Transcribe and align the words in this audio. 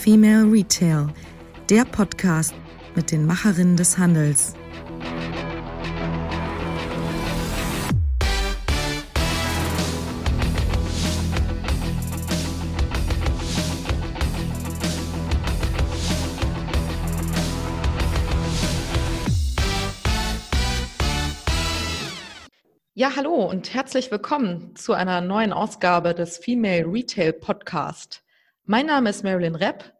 Female 0.00 0.50
Retail, 0.50 1.08
der 1.68 1.84
Podcast 1.84 2.54
mit 2.94 3.12
den 3.12 3.26
Macherinnen 3.26 3.76
des 3.76 3.98
Handels. 3.98 4.54
Ja, 22.94 23.16
hallo 23.16 23.34
und 23.34 23.74
herzlich 23.74 24.10
willkommen 24.10 24.74
zu 24.76 24.94
einer 24.94 25.20
neuen 25.20 25.52
Ausgabe 25.52 26.14
des 26.14 26.38
Female 26.38 26.86
Retail 26.90 27.34
Podcast. 27.34 28.22
Mein 28.70 28.86
Name 28.86 29.10
ist 29.10 29.24
Marilyn 29.24 29.56
Repp 29.56 29.92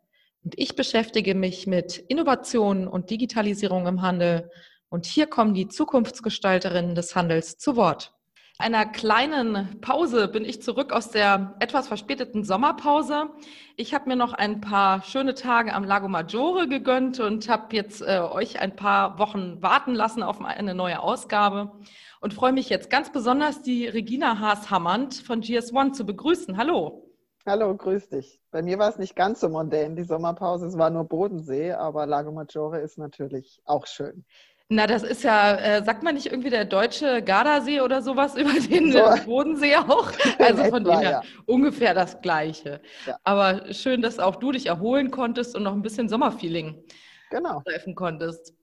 und 0.44 0.56
ich 0.56 0.76
beschäftige 0.76 1.34
mich 1.34 1.66
mit 1.66 1.98
Innovation 1.98 2.86
und 2.86 3.10
Digitalisierung 3.10 3.88
im 3.88 4.00
Handel. 4.00 4.48
Und 4.88 5.06
hier 5.06 5.26
kommen 5.26 5.54
die 5.54 5.66
Zukunftsgestalterinnen 5.66 6.94
des 6.94 7.16
Handels 7.16 7.58
zu 7.58 7.74
Wort. 7.74 8.12
Einer 8.58 8.86
kleinen 8.86 9.80
Pause 9.80 10.28
bin 10.28 10.44
ich 10.44 10.62
zurück 10.62 10.92
aus 10.92 11.10
der 11.10 11.56
etwas 11.58 11.88
verspäteten 11.88 12.44
Sommerpause. 12.44 13.30
Ich 13.76 13.92
habe 13.92 14.08
mir 14.08 14.14
noch 14.14 14.34
ein 14.34 14.60
paar 14.60 15.02
schöne 15.02 15.34
Tage 15.34 15.74
am 15.74 15.82
Lago 15.82 16.06
Maggiore 16.06 16.68
gegönnt 16.68 17.18
und 17.18 17.48
habe 17.48 17.74
jetzt 17.74 18.02
äh, 18.02 18.20
euch 18.20 18.60
ein 18.60 18.76
paar 18.76 19.18
Wochen 19.18 19.60
warten 19.60 19.96
lassen 19.96 20.22
auf 20.22 20.40
eine 20.40 20.76
neue 20.76 21.00
Ausgabe 21.00 21.72
und 22.20 22.34
freue 22.34 22.52
mich 22.52 22.68
jetzt 22.68 22.88
ganz 22.88 23.10
besonders, 23.10 23.62
die 23.62 23.88
Regina 23.88 24.38
Haas-Hammernd 24.38 25.14
von 25.14 25.42
GS1 25.42 25.94
zu 25.94 26.06
begrüßen. 26.06 26.56
Hallo. 26.56 27.09
Hallo, 27.46 27.74
grüß 27.74 28.10
dich. 28.10 28.38
Bei 28.50 28.60
mir 28.60 28.78
war 28.78 28.90
es 28.90 28.98
nicht 28.98 29.16
ganz 29.16 29.40
so 29.40 29.48
mondän, 29.48 29.96
die 29.96 30.04
Sommerpause. 30.04 30.66
Es 30.66 30.76
war 30.76 30.90
nur 30.90 31.04
Bodensee, 31.04 31.72
aber 31.72 32.06
Lago 32.06 32.32
Maggiore 32.32 32.80
ist 32.80 32.98
natürlich 32.98 33.62
auch 33.64 33.86
schön. 33.86 34.24
Na, 34.68 34.86
das 34.86 35.02
ist 35.02 35.24
ja, 35.24 35.56
äh, 35.56 35.82
sagt 35.82 36.02
man 36.02 36.14
nicht 36.14 36.26
irgendwie 36.26 36.50
der 36.50 36.64
deutsche 36.64 37.22
Gardasee 37.22 37.80
oder 37.80 38.02
sowas 38.02 38.36
über 38.36 38.52
den 38.52 38.92
so. 38.92 38.98
Bodensee 39.24 39.74
auch? 39.76 40.12
Also 40.38 40.64
von 40.64 40.84
dem 40.84 40.98
her 40.98 41.10
ja. 41.10 41.22
ungefähr 41.46 41.94
das 41.94 42.20
Gleiche. 42.20 42.80
Ja. 43.06 43.18
Aber 43.24 43.72
schön, 43.72 44.02
dass 44.02 44.18
auch 44.18 44.36
du 44.36 44.52
dich 44.52 44.66
erholen 44.66 45.10
konntest 45.10 45.56
und 45.56 45.62
noch 45.62 45.72
ein 45.72 45.82
bisschen 45.82 46.08
Sommerfeeling 46.08 46.84
genau. 47.30 47.62
treffen 47.62 47.94
konntest. 47.94 48.54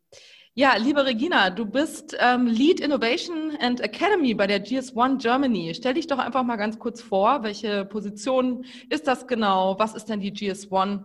Ja, 0.60 0.76
liebe 0.76 1.06
Regina, 1.06 1.52
du 1.52 1.68
bist 1.68 2.18
ähm, 2.20 2.48
Lead 2.48 2.80
Innovation 2.80 3.56
and 3.62 3.80
Academy 3.80 4.34
bei 4.34 4.48
der 4.48 4.66
GS1 4.66 5.20
Germany. 5.20 5.72
Stell 5.76 5.94
dich 5.94 6.08
doch 6.08 6.18
einfach 6.18 6.42
mal 6.42 6.56
ganz 6.56 6.80
kurz 6.80 7.00
vor, 7.00 7.44
welche 7.44 7.86
Position 7.86 8.66
ist 8.90 9.06
das 9.06 9.28
genau? 9.28 9.78
Was 9.78 9.94
ist 9.94 10.06
denn 10.10 10.20
die 10.20 10.32
GS1? 10.32 11.04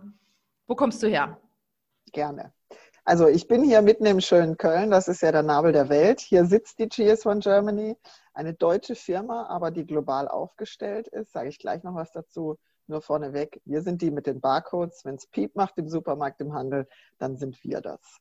Wo 0.65 0.73
kommst 0.73 1.03
du 1.03 1.07
her? 1.07 1.39
Gerne. 2.13 2.51
Also 3.05 3.27
ich 3.27 3.47
bin 3.47 3.61
hier 3.63 3.83
mitten 3.83 4.07
im 4.07 4.21
schönen 4.21 4.57
Köln, 4.57 4.89
das 4.89 5.07
ist 5.07 5.21
ja 5.21 5.31
der 5.31 5.43
Nabel 5.43 5.71
der 5.71 5.87
Welt. 5.87 6.19
Hier 6.19 6.45
sitzt 6.45 6.79
die 6.79 6.87
GS1 6.87 7.43
Germany, 7.43 7.95
eine 8.33 8.55
deutsche 8.55 8.95
Firma, 8.95 9.45
aber 9.49 9.69
die 9.69 9.85
global 9.85 10.27
aufgestellt 10.27 11.07
ist. 11.09 11.31
Sage 11.31 11.49
ich 11.49 11.59
gleich 11.59 11.83
noch 11.83 11.93
was 11.93 12.11
dazu. 12.11 12.57
Nur 12.87 13.03
vorneweg, 13.03 13.61
wir 13.65 13.83
sind 13.83 14.01
die 14.01 14.09
mit 14.09 14.25
den 14.25 14.41
Barcodes. 14.41 15.05
Wenn 15.05 15.13
es 15.13 15.27
Piep 15.27 15.55
macht 15.55 15.77
im 15.77 15.89
Supermarkt, 15.89 16.41
im 16.41 16.55
Handel, 16.55 16.87
dann 17.19 17.37
sind 17.37 17.63
wir 17.63 17.81
das. 17.81 18.19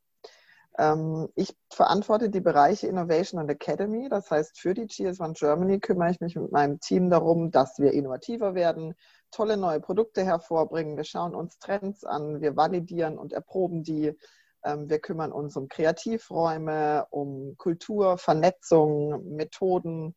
Ähm, 0.78 1.28
ich 1.34 1.54
verantworte 1.70 2.30
die 2.30 2.40
Bereiche 2.40 2.86
Innovation 2.86 3.40
und 3.40 3.50
Academy. 3.50 4.08
Das 4.08 4.30
heißt, 4.30 4.58
für 4.58 4.74
die 4.74 4.86
GS1 4.86 5.38
Germany 5.38 5.80
kümmere 5.80 6.10
ich 6.10 6.20
mich 6.20 6.36
mit 6.36 6.50
meinem 6.50 6.80
Team 6.80 7.10
darum, 7.10 7.50
dass 7.50 7.78
wir 7.78 7.92
innovativer 7.92 8.54
werden, 8.54 8.94
tolle 9.30 9.56
neue 9.56 9.80
Produkte 9.80 10.24
hervorbringen. 10.24 10.96
Wir 10.96 11.04
schauen 11.04 11.34
uns 11.34 11.58
Trends 11.58 12.04
an, 12.04 12.40
wir 12.40 12.56
validieren 12.56 13.18
und 13.18 13.32
erproben 13.32 13.82
die. 13.82 14.16
Ähm, 14.64 14.88
wir 14.88 15.00
kümmern 15.00 15.32
uns 15.32 15.56
um 15.56 15.68
Kreativräume, 15.68 17.06
um 17.10 17.56
Kultur, 17.58 18.16
Vernetzung, 18.16 19.34
Methoden, 19.34 20.14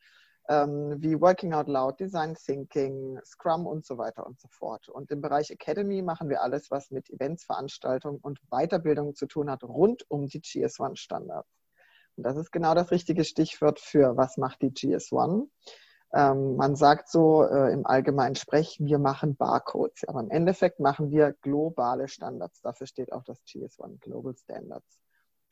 ähm, 0.50 0.96
wie 1.00 1.20
Working 1.20 1.54
Out 1.54 1.68
Loud, 1.68 2.00
Design 2.00 2.36
Thinking, 2.36 3.20
Scrum 3.26 3.66
und 3.66 3.86
so 3.86 3.98
weiter 3.98 4.26
und 4.26 4.40
so 4.40 4.48
fort. 4.50 4.90
Und 4.90 5.12
im 5.12 5.22
Bereich 5.22 5.50
Academy 5.50 6.02
machen 6.02 6.30
wir 6.30 6.42
alles, 6.42 6.70
was 6.72 6.92
mit 6.92 7.10
Events, 7.10 7.46
Veranstaltungen 7.46 8.20
und 8.20 8.40
Weiterbildung 8.50 9.16
zu 9.16 9.26
tun 9.26 9.50
hat, 9.50 9.64
rund 9.64 10.10
um 10.10 10.28
die 10.28 10.42
GS1-Standards. 10.42 11.50
Und 12.18 12.24
das 12.24 12.38
ist 12.38 12.52
genau 12.52 12.76
das 12.76 12.92
richtige 12.92 13.24
Stichwort 13.24 13.80
für, 13.80 14.16
was 14.16 14.38
macht 14.38 14.62
die 14.62 14.72
GS1? 14.72 15.48
Ähm, 16.14 16.56
man 16.56 16.76
sagt 16.76 17.10
so 17.10 17.44
äh, 17.44 17.74
im 17.74 17.86
allgemeinen 17.86 18.36
Sprech, 18.36 18.78
wir 18.80 19.00
machen 19.00 19.36
Barcodes, 19.36 20.08
aber 20.08 20.22
im 20.22 20.30
Endeffekt 20.30 20.80
machen 20.80 21.10
wir 21.12 21.34
globale 21.42 22.08
Standards. 22.08 22.62
Dafür 22.62 22.88
steht 22.88 23.12
auch 23.12 23.24
das 23.24 23.42
GS1 23.46 24.00
Global 24.00 24.36
Standards. 24.36 25.00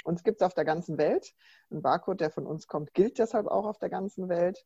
Uns 0.06 0.24
gibt 0.24 0.42
es 0.42 0.46
auf 0.46 0.54
der 0.54 0.66
ganzen 0.66 0.98
Welt. 0.98 1.34
Ein 1.72 1.82
Barcode, 1.82 2.22
der 2.22 2.32
von 2.32 2.46
uns 2.46 2.68
kommt, 2.68 2.94
gilt 2.94 3.20
deshalb 3.20 3.48
auch 3.48 3.66
auf 3.66 3.78
der 3.78 3.90
ganzen 3.90 4.30
Welt. 4.30 4.66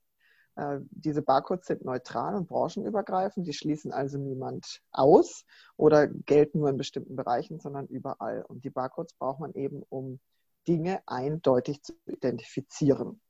Äh, 0.57 0.79
diese 0.90 1.22
Barcodes 1.22 1.68
sind 1.68 1.85
neutral 1.85 2.35
und 2.35 2.47
branchenübergreifend. 2.47 3.45
Die 3.45 3.53
schließen 3.53 3.91
also 3.91 4.18
niemand 4.18 4.81
aus 4.91 5.45
oder 5.78 6.07
gelten 6.07 6.59
nur 6.59 6.69
in 6.69 6.78
bestimmten 6.78 7.16
Bereichen, 7.16 7.59
sondern 7.59 7.85
überall. 7.88 8.44
Und 8.44 8.66
die 8.66 8.72
Barcodes 8.72 9.13
braucht 9.13 9.40
man 9.40 9.53
eben, 9.53 9.84
um 9.90 10.19
Dinge 10.68 11.01
eindeutig 11.06 11.84
zu 11.84 11.94
identifizieren. 12.07 13.22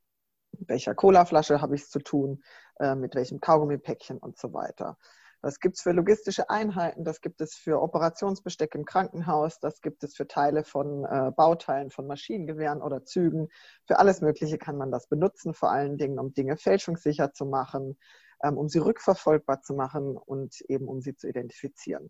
Mit 0.58 0.70
welcher 0.70 0.96
Colaflasche 0.96 1.62
habe 1.62 1.76
ich 1.76 1.82
es 1.82 1.90
zu 1.90 2.00
tun, 2.00 2.42
äh, 2.80 2.96
mit 2.96 3.14
welchem 3.14 3.42
Kaugummipäckchen 3.42 4.18
und 4.18 4.38
so 4.38 4.54
weiter. 4.54 4.98
Das 5.42 5.59
gibt 5.59 5.75
es 5.78 5.84
für 5.84 5.92
logistische 5.92 6.50
Einheiten, 6.50 7.03
das 7.03 7.22
gibt 7.22 7.42
es 7.42 7.56
für 7.56 7.81
Operationsbesteck 7.81 8.74
im 8.74 8.86
Krankenhaus, 8.86 9.59
das 9.59 9.81
gibt 9.81 10.03
es 10.03 10.16
für 10.16 10.28
Teile 10.28 10.64
von 10.64 11.06
äh, 11.06 11.31
Bauteilen 11.36 11.92
von 11.92 12.08
Maschinengewehren 12.08 12.81
oder 12.81 13.03
Zügen. 13.03 13.50
Für 13.86 14.00
alles 14.00 14.22
Mögliche 14.22 14.58
kann 14.58 14.78
man 14.78 14.92
das 14.92 15.08
benutzen, 15.08 15.53
vor 15.53 15.72
allen 15.72 15.97
Dingen, 15.97 16.18
um 16.18 16.34
Dinge 16.34 16.58
fälschungssicher 16.58 17.34
zu 17.34 17.46
machen, 17.46 17.97
ähm, 18.44 18.58
um 18.58 18.68
sie 18.68 18.80
rückverfolgbar 18.80 19.62
zu 19.62 19.76
machen 19.76 20.18
und 20.18 20.59
eben 20.62 20.88
um 20.88 21.02
sie 21.02 21.16
zu 21.16 21.28
identifizieren. 21.28 22.09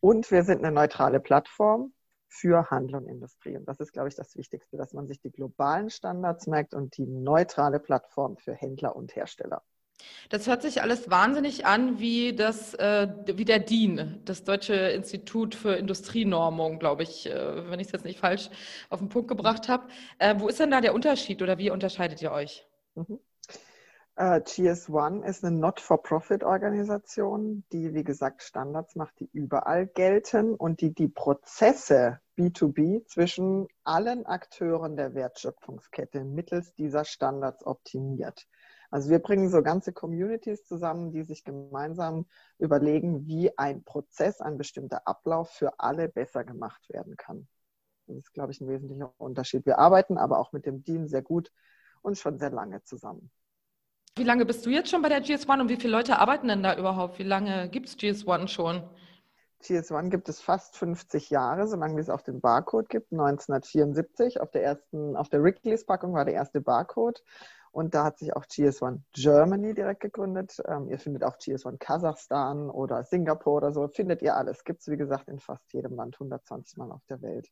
Und 0.00 0.30
wir 0.30 0.44
sind 0.44 0.58
eine 0.58 0.72
neutrale 0.72 1.20
Plattform 1.20 1.92
für 2.28 2.70
Handel 2.70 2.96
und 2.96 3.08
Industrie. 3.08 3.56
Und 3.56 3.66
das 3.66 3.80
ist, 3.80 3.92
glaube 3.92 4.08
ich, 4.08 4.14
das 4.14 4.36
Wichtigste, 4.36 4.76
dass 4.76 4.92
man 4.92 5.06
sich 5.06 5.20
die 5.20 5.32
globalen 5.32 5.90
Standards 5.90 6.46
merkt 6.46 6.74
und 6.74 6.96
die 6.96 7.06
neutrale 7.06 7.80
Plattform 7.80 8.36
für 8.36 8.54
Händler 8.54 8.94
und 8.94 9.16
Hersteller. 9.16 9.62
Das 10.30 10.46
hört 10.46 10.62
sich 10.62 10.82
alles 10.82 11.10
wahnsinnig 11.10 11.66
an 11.66 11.98
wie, 11.98 12.34
das, 12.34 12.74
äh, 12.74 13.08
wie 13.26 13.44
der 13.44 13.58
DIN, 13.58 14.20
das 14.24 14.44
Deutsche 14.44 14.74
Institut 14.74 15.54
für 15.54 15.74
Industrienormung, 15.74 16.78
glaube 16.78 17.02
ich, 17.02 17.26
äh, 17.26 17.70
wenn 17.70 17.80
ich 17.80 17.88
es 17.88 17.92
jetzt 17.92 18.04
nicht 18.04 18.20
falsch 18.20 18.50
auf 18.90 18.98
den 18.98 19.08
Punkt 19.08 19.28
gebracht 19.28 19.68
habe. 19.68 19.88
Äh, 20.18 20.34
wo 20.38 20.48
ist 20.48 20.60
denn 20.60 20.70
da 20.70 20.80
der 20.80 20.94
Unterschied 20.94 21.42
oder 21.42 21.58
wie 21.58 21.70
unterscheidet 21.70 22.22
ihr 22.22 22.32
euch? 22.32 22.66
Mhm. 22.94 23.18
Uh, 24.20 24.40
GS1 24.40 25.22
ist 25.22 25.44
eine 25.44 25.56
Not-for-Profit-Organisation, 25.56 27.62
die, 27.70 27.94
wie 27.94 28.02
gesagt, 28.02 28.42
Standards 28.42 28.96
macht, 28.96 29.20
die 29.20 29.30
überall 29.32 29.86
gelten 29.86 30.56
und 30.56 30.80
die 30.80 30.92
die 30.92 31.06
Prozesse 31.06 32.18
B2B 32.36 33.06
zwischen 33.06 33.68
allen 33.84 34.26
Akteuren 34.26 34.96
der 34.96 35.14
Wertschöpfungskette 35.14 36.24
mittels 36.24 36.74
dieser 36.74 37.04
Standards 37.04 37.64
optimiert. 37.64 38.48
Also 38.90 39.10
wir 39.10 39.18
bringen 39.18 39.50
so 39.50 39.62
ganze 39.62 39.92
Communities 39.92 40.64
zusammen, 40.64 41.12
die 41.12 41.22
sich 41.22 41.44
gemeinsam 41.44 42.26
überlegen, 42.58 43.26
wie 43.26 43.56
ein 43.58 43.84
Prozess, 43.84 44.40
ein 44.40 44.56
bestimmter 44.56 45.06
Ablauf 45.06 45.50
für 45.50 45.78
alle 45.78 46.08
besser 46.08 46.44
gemacht 46.44 46.88
werden 46.88 47.16
kann. 47.16 47.46
Das 48.06 48.16
ist, 48.16 48.32
glaube 48.32 48.52
ich, 48.52 48.60
ein 48.60 48.68
wesentlicher 48.68 49.12
Unterschied. 49.18 49.66
Wir 49.66 49.78
arbeiten 49.78 50.16
aber 50.16 50.38
auch 50.38 50.52
mit 50.52 50.64
dem 50.64 50.82
Team 50.82 51.06
sehr 51.06 51.22
gut 51.22 51.52
und 52.00 52.16
schon 52.16 52.38
sehr 52.38 52.50
lange 52.50 52.82
zusammen. 52.82 53.30
Wie 54.16 54.24
lange 54.24 54.46
bist 54.46 54.64
du 54.64 54.70
jetzt 54.70 54.90
schon 54.90 55.02
bei 55.02 55.08
der 55.08 55.22
GS1 55.22 55.60
und 55.60 55.68
wie 55.68 55.76
viele 55.76 55.92
Leute 55.92 56.18
arbeiten 56.18 56.48
denn 56.48 56.62
da 56.62 56.76
überhaupt? 56.76 57.18
Wie 57.18 57.24
lange 57.24 57.68
gibt 57.68 57.88
es 57.88 57.96
GS1 57.96 58.48
schon? 58.48 58.82
GS1 59.62 60.10
gibt 60.10 60.28
es 60.28 60.40
fast 60.40 60.76
50 60.76 61.30
Jahre, 61.30 61.66
solange 61.66 62.00
es 62.00 62.10
auch 62.10 62.22
den 62.22 62.40
Barcode 62.40 62.88
gibt. 62.88 63.12
1974 63.12 64.40
auf 64.40 64.50
der 64.50 64.62
ersten, 64.62 65.16
auf 65.16 65.28
der 65.28 65.42
Wrigley's 65.42 65.84
Packung 65.84 66.14
war 66.14 66.24
der 66.24 66.34
erste 66.34 66.60
Barcode. 66.60 67.22
Und 67.72 67.94
da 67.94 68.04
hat 68.04 68.18
sich 68.18 68.34
auch 68.34 68.44
GS1 68.44 69.00
Germany 69.12 69.74
direkt 69.74 70.00
gegründet. 70.00 70.56
Ähm, 70.66 70.88
ihr 70.88 70.98
findet 70.98 71.24
auch 71.24 71.36
GS1 71.36 71.78
Kasachstan 71.78 72.70
oder 72.70 73.04
Singapur 73.04 73.54
oder 73.54 73.72
so. 73.72 73.88
Findet 73.88 74.22
ihr 74.22 74.36
alles. 74.36 74.64
Gibt 74.64 74.80
es, 74.80 74.88
wie 74.88 74.96
gesagt, 74.96 75.28
in 75.28 75.38
fast 75.38 75.72
jedem 75.72 75.94
Land, 75.94 76.16
120 76.16 76.76
Mal 76.78 76.90
auf 76.90 77.04
der 77.08 77.22
Welt. 77.22 77.48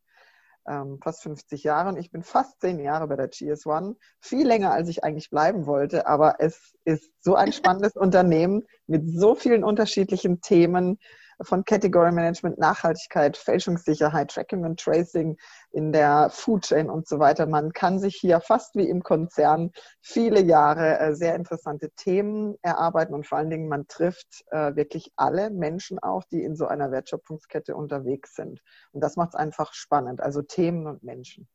Ähm, 0.68 0.98
fast 1.02 1.22
50 1.22 1.62
Jahre 1.62 1.90
und 1.90 1.96
ich 1.96 2.10
bin 2.10 2.24
fast 2.24 2.60
10 2.60 2.80
Jahre 2.80 3.06
bei 3.06 3.14
der 3.14 3.30
GS1. 3.30 3.94
Viel 4.20 4.46
länger, 4.46 4.72
als 4.72 4.88
ich 4.88 5.04
eigentlich 5.04 5.30
bleiben 5.30 5.66
wollte. 5.66 6.06
Aber 6.08 6.36
es 6.40 6.74
ist 6.84 7.12
so 7.20 7.34
ein 7.36 7.52
spannendes 7.52 7.94
Unternehmen 7.94 8.64
mit 8.86 9.08
so 9.08 9.34
vielen 9.34 9.62
unterschiedlichen 9.62 10.40
Themen. 10.40 10.98
Von 11.42 11.64
Category 11.64 12.12
Management, 12.12 12.58
Nachhaltigkeit, 12.58 13.36
Fälschungssicherheit, 13.36 14.30
Tracking 14.30 14.64
und 14.64 14.80
Tracing 14.80 15.36
in 15.72 15.92
der 15.92 16.30
Food 16.30 16.62
Chain 16.62 16.88
und 16.88 17.06
so 17.06 17.18
weiter. 17.18 17.46
Man 17.46 17.72
kann 17.72 17.98
sich 17.98 18.16
hier 18.16 18.40
fast 18.40 18.74
wie 18.74 18.88
im 18.88 19.02
Konzern 19.02 19.70
viele 20.00 20.40
Jahre 20.40 20.98
äh, 20.98 21.14
sehr 21.14 21.34
interessante 21.34 21.90
Themen 21.90 22.56
erarbeiten 22.62 23.14
und 23.14 23.26
vor 23.26 23.38
allen 23.38 23.50
Dingen 23.50 23.68
man 23.68 23.86
trifft 23.86 24.44
äh, 24.50 24.74
wirklich 24.76 25.12
alle 25.16 25.50
Menschen 25.50 25.98
auch, 25.98 26.24
die 26.24 26.42
in 26.42 26.56
so 26.56 26.66
einer 26.66 26.90
Wertschöpfungskette 26.90 27.76
unterwegs 27.76 28.34
sind. 28.34 28.60
Und 28.92 29.02
das 29.02 29.16
macht 29.16 29.30
es 29.30 29.34
einfach 29.34 29.74
spannend, 29.74 30.20
also 30.20 30.42
Themen 30.42 30.86
und 30.86 31.02
Menschen. 31.02 31.48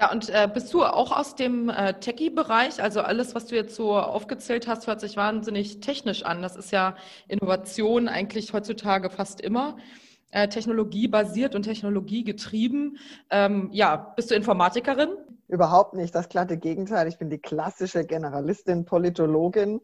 Ja, 0.00 0.10
und 0.10 0.30
äh, 0.30 0.48
bist 0.52 0.72
du 0.72 0.82
auch 0.82 1.14
aus 1.14 1.34
dem 1.34 1.68
äh, 1.68 1.92
Techie-Bereich? 1.92 2.82
Also 2.82 3.02
alles, 3.02 3.34
was 3.34 3.46
du 3.46 3.54
jetzt 3.54 3.74
so 3.74 3.98
aufgezählt 3.98 4.66
hast, 4.66 4.86
hört 4.86 4.98
sich 4.98 5.18
wahnsinnig 5.18 5.80
technisch 5.80 6.24
an. 6.24 6.40
Das 6.40 6.56
ist 6.56 6.72
ja 6.72 6.96
Innovation 7.28 8.08
eigentlich 8.08 8.54
heutzutage 8.54 9.10
fast 9.10 9.42
immer. 9.42 9.76
Äh, 10.30 10.48
technologiebasiert 10.48 11.54
und 11.54 11.64
technologiegetrieben. 11.64 12.96
Ähm, 13.28 13.68
ja, 13.72 13.96
bist 14.16 14.30
du 14.30 14.34
Informatikerin? 14.34 15.10
Überhaupt 15.48 15.92
nicht, 15.92 16.14
das 16.14 16.30
glatte 16.30 16.56
Gegenteil. 16.56 17.06
Ich 17.06 17.18
bin 17.18 17.28
die 17.28 17.40
klassische 17.40 18.06
Generalistin, 18.06 18.86
Politologin. 18.86 19.82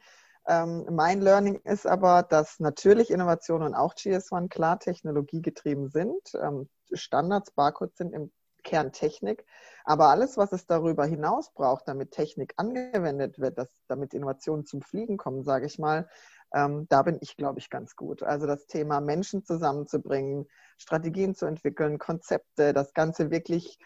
Ähm, 0.48 0.86
mein 0.90 1.20
Learning 1.20 1.60
ist 1.64 1.86
aber, 1.86 2.22
dass 2.22 2.58
natürlich 2.58 3.10
Innovationen 3.10 3.68
und 3.68 3.74
auch 3.74 3.92
GS1 3.94 4.48
klar 4.48 4.78
technologiegetrieben 4.78 5.90
sind. 5.90 6.22
Ähm, 6.40 6.70
Standards, 6.92 7.50
Barcodes 7.50 7.98
sind 7.98 8.14
im 8.14 8.30
Kern 8.62 8.92
Technik. 8.92 9.44
Aber 9.88 10.08
alles, 10.08 10.36
was 10.36 10.52
es 10.52 10.66
darüber 10.66 11.06
hinaus 11.06 11.52
braucht, 11.54 11.86
damit 11.86 12.10
Technik 12.10 12.54
angewendet 12.56 13.38
wird, 13.38 13.56
dass, 13.56 13.68
damit 13.86 14.14
Innovationen 14.14 14.66
zum 14.66 14.82
Fliegen 14.82 15.16
kommen, 15.16 15.44
sage 15.44 15.66
ich 15.66 15.78
mal, 15.78 16.08
ähm, 16.52 16.88
da 16.88 17.02
bin 17.02 17.18
ich, 17.20 17.36
glaube 17.36 17.60
ich, 17.60 17.70
ganz 17.70 17.94
gut. 17.94 18.24
Also 18.24 18.48
das 18.48 18.66
Thema 18.66 19.00
Menschen 19.00 19.44
zusammenzubringen, 19.44 20.48
Strategien 20.76 21.36
zu 21.36 21.46
entwickeln, 21.46 21.98
Konzepte, 21.98 22.72
das 22.72 22.94
Ganze 22.94 23.30
wirklich 23.30 23.78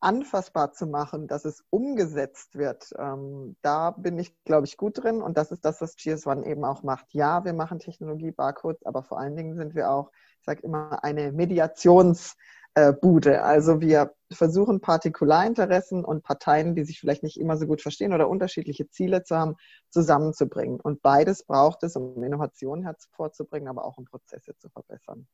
anfassbar 0.00 0.72
zu 0.72 0.86
machen, 0.86 1.28
dass 1.28 1.44
es 1.44 1.62
umgesetzt 1.68 2.56
wird, 2.56 2.90
ähm, 2.98 3.56
da 3.60 3.90
bin 3.90 4.18
ich, 4.18 4.34
glaube 4.44 4.66
ich, 4.66 4.78
gut 4.78 5.02
drin. 5.04 5.20
Und 5.20 5.36
das 5.36 5.52
ist 5.52 5.66
das, 5.66 5.82
was 5.82 5.96
GS1 5.96 6.44
eben 6.44 6.64
auch 6.64 6.82
macht. 6.82 7.12
Ja, 7.12 7.44
wir 7.44 7.52
machen 7.52 7.78
Technologie-Barcodes, 7.78 8.86
aber 8.86 9.02
vor 9.02 9.20
allen 9.20 9.36
Dingen 9.36 9.54
sind 9.54 9.74
wir 9.74 9.90
auch, 9.90 10.10
ich 10.40 10.46
sage 10.46 10.62
immer, 10.62 11.04
eine 11.04 11.30
Mediations- 11.30 12.36
äh, 12.74 12.92
Bude. 12.92 13.42
Also 13.42 13.80
wir 13.80 14.14
versuchen 14.30 14.80
Partikularinteressen 14.80 16.04
und 16.04 16.22
Parteien, 16.22 16.74
die 16.74 16.84
sich 16.84 17.00
vielleicht 17.00 17.22
nicht 17.22 17.38
immer 17.38 17.56
so 17.56 17.66
gut 17.66 17.82
verstehen 17.82 18.12
oder 18.12 18.28
unterschiedliche 18.28 18.88
Ziele 18.88 19.24
zu 19.24 19.36
haben, 19.36 19.56
zusammenzubringen. 19.90 20.80
Und 20.80 21.02
beides 21.02 21.44
braucht 21.44 21.82
es, 21.82 21.96
um 21.96 22.22
Innovationen 22.22 22.84
hervorzubringen, 22.84 23.68
aber 23.68 23.84
auch 23.84 23.98
um 23.98 24.04
Prozesse 24.04 24.56
zu 24.56 24.68
verbessern. 24.70 25.26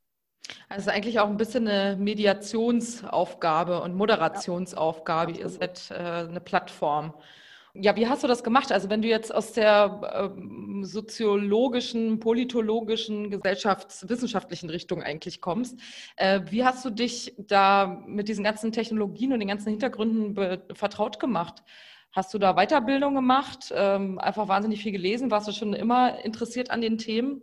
Also 0.68 0.90
eigentlich 0.90 1.20
auch 1.20 1.28
ein 1.28 1.36
bisschen 1.36 1.68
eine 1.68 1.96
Mediationsaufgabe 1.96 3.80
und 3.82 3.94
Moderationsaufgabe. 3.94 5.32
Ja, 5.32 5.38
Ihr 5.38 5.48
seid 5.48 5.90
äh, 5.90 5.94
eine 5.94 6.40
Plattform. 6.40 7.14
Ja, 7.74 7.94
wie 7.96 8.08
hast 8.08 8.24
du 8.24 8.28
das 8.28 8.42
gemacht? 8.42 8.72
Also 8.72 8.90
wenn 8.90 9.02
du 9.02 9.08
jetzt 9.08 9.32
aus 9.32 9.52
der 9.52 10.32
ähm, 10.36 10.84
soziologischen, 10.84 12.18
politologischen, 12.18 13.30
gesellschaftswissenschaftlichen 13.30 14.70
Richtung 14.70 15.02
eigentlich 15.02 15.40
kommst, 15.40 15.78
äh, 16.16 16.40
wie 16.50 16.64
hast 16.64 16.84
du 16.84 16.90
dich 16.90 17.34
da 17.38 18.02
mit 18.06 18.28
diesen 18.28 18.42
ganzen 18.42 18.72
Technologien 18.72 19.32
und 19.32 19.40
den 19.40 19.48
ganzen 19.48 19.70
Hintergründen 19.70 20.34
vertraut 20.72 21.20
gemacht? 21.20 21.62
Hast 22.12 22.32
du 22.32 22.38
da 22.38 22.54
Weiterbildung 22.54 23.14
gemacht, 23.14 23.72
ähm, 23.74 24.18
einfach 24.18 24.48
wahnsinnig 24.48 24.82
viel 24.82 24.92
gelesen? 24.92 25.30
Warst 25.30 25.46
du 25.46 25.52
schon 25.52 25.74
immer 25.74 26.24
interessiert 26.24 26.70
an 26.70 26.80
den 26.80 26.96
Themen? 26.96 27.42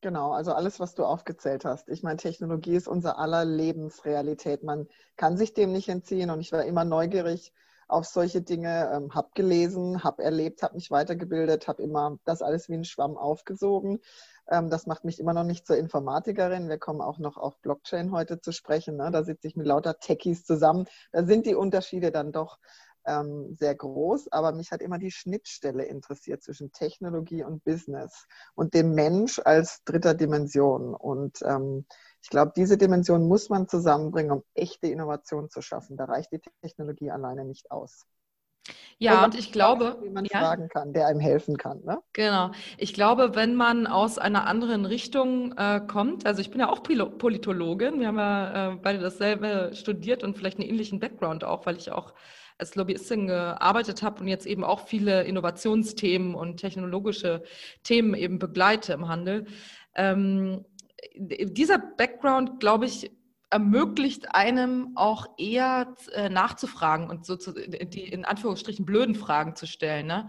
Genau, 0.00 0.32
also 0.32 0.52
alles, 0.52 0.80
was 0.80 0.94
du 0.94 1.04
aufgezählt 1.04 1.64
hast. 1.64 1.88
Ich 1.90 2.02
meine, 2.02 2.16
Technologie 2.16 2.76
ist 2.76 2.88
unser 2.88 3.18
aller 3.18 3.44
Lebensrealität. 3.44 4.62
Man 4.62 4.88
kann 5.16 5.36
sich 5.36 5.52
dem 5.52 5.72
nicht 5.72 5.88
entziehen 5.88 6.30
und 6.30 6.40
ich 6.40 6.52
war 6.52 6.64
immer 6.64 6.84
neugierig, 6.84 7.52
auf 7.90 8.06
solche 8.06 8.42
Dinge, 8.42 8.90
ähm, 8.94 9.14
habe 9.14 9.30
gelesen, 9.34 10.04
habe 10.04 10.22
erlebt, 10.22 10.62
habe 10.62 10.74
mich 10.74 10.90
weitergebildet, 10.90 11.68
habe 11.68 11.82
immer 11.82 12.18
das 12.24 12.42
alles 12.42 12.68
wie 12.68 12.74
ein 12.74 12.84
Schwamm 12.84 13.16
aufgesogen. 13.16 14.00
Ähm, 14.48 14.70
das 14.70 14.86
macht 14.86 15.04
mich 15.04 15.18
immer 15.18 15.32
noch 15.32 15.44
nicht 15.44 15.66
zur 15.66 15.76
Informatikerin. 15.76 16.68
Wir 16.68 16.78
kommen 16.78 17.00
auch 17.00 17.18
noch 17.18 17.36
auf 17.36 17.58
Blockchain 17.60 18.12
heute 18.12 18.40
zu 18.40 18.52
sprechen. 18.52 18.96
Ne? 18.96 19.10
Da 19.10 19.24
sitze 19.24 19.48
ich 19.48 19.56
mit 19.56 19.66
lauter 19.66 19.98
Techies 19.98 20.44
zusammen. 20.44 20.86
Da 21.12 21.24
sind 21.24 21.46
die 21.46 21.54
Unterschiede 21.54 22.10
dann 22.10 22.32
doch 22.32 22.58
ähm, 23.10 23.56
sehr 23.58 23.74
groß, 23.74 24.30
aber 24.32 24.52
mich 24.52 24.70
hat 24.70 24.80
immer 24.80 24.98
die 24.98 25.10
Schnittstelle 25.10 25.84
interessiert 25.84 26.42
zwischen 26.42 26.72
Technologie 26.72 27.42
und 27.42 27.64
Business 27.64 28.26
und 28.54 28.74
dem 28.74 28.94
Mensch 28.94 29.40
als 29.44 29.82
dritter 29.84 30.14
Dimension. 30.14 30.94
Und 30.94 31.42
ähm, 31.42 31.86
ich 32.22 32.28
glaube, 32.28 32.52
diese 32.54 32.78
Dimension 32.78 33.26
muss 33.26 33.48
man 33.48 33.68
zusammenbringen, 33.68 34.30
um 34.30 34.44
echte 34.54 34.86
Innovation 34.86 35.50
zu 35.50 35.62
schaffen. 35.62 35.96
Da 35.96 36.04
reicht 36.04 36.32
die 36.32 36.40
Technologie 36.62 37.10
alleine 37.10 37.44
nicht 37.44 37.70
aus. 37.70 38.06
Ja, 38.98 39.24
und, 39.24 39.34
ich 39.34 39.50
glaube, 39.50 39.96
wie 40.02 40.10
man 40.10 40.26
ja, 40.26 40.40
fragen 40.40 40.68
kann, 40.68 40.92
der 40.92 41.06
einem 41.06 41.20
helfen 41.20 41.56
kann. 41.56 41.82
Ne? 41.84 41.98
Genau. 42.12 42.50
Ich 42.76 42.92
glaube, 42.92 43.34
wenn 43.34 43.54
man 43.54 43.86
aus 43.86 44.18
einer 44.18 44.46
anderen 44.46 44.84
Richtung 44.84 45.54
äh, 45.56 45.80
kommt, 45.80 46.26
also 46.26 46.40
ich 46.42 46.50
bin 46.50 46.60
ja 46.60 46.68
auch 46.68 46.82
Politologin, 46.82 47.98
wir 47.98 48.08
haben 48.08 48.18
ja 48.18 48.72
äh, 48.72 48.76
beide 48.76 48.98
dasselbe 48.98 49.70
studiert 49.72 50.22
und 50.22 50.36
vielleicht 50.36 50.58
einen 50.58 50.68
ähnlichen 50.68 51.00
Background 51.00 51.44
auch, 51.44 51.64
weil 51.64 51.76
ich 51.76 51.90
auch 51.90 52.12
als 52.60 52.74
Lobbyistin 52.74 53.26
gearbeitet 53.26 54.02
habe 54.02 54.20
und 54.20 54.28
jetzt 54.28 54.46
eben 54.46 54.64
auch 54.64 54.86
viele 54.86 55.24
Innovationsthemen 55.24 56.34
und 56.34 56.58
technologische 56.58 57.42
Themen 57.82 58.14
eben 58.14 58.38
begleite 58.38 58.92
im 58.92 59.08
Handel. 59.08 59.46
Ähm, 59.94 60.64
dieser 61.16 61.78
Background, 61.78 62.60
glaube 62.60 62.86
ich, 62.86 63.10
ermöglicht 63.50 64.32
einem 64.32 64.92
auch 64.94 65.26
eher 65.36 65.94
äh, 66.12 66.28
nachzufragen 66.28 67.10
und 67.10 67.26
so 67.26 67.36
zu, 67.36 67.52
die 67.52 68.04
in 68.04 68.24
Anführungsstrichen 68.24 68.86
blöden 68.86 69.16
Fragen 69.16 69.56
zu 69.56 69.66
stellen. 69.66 70.06
Ne? 70.06 70.28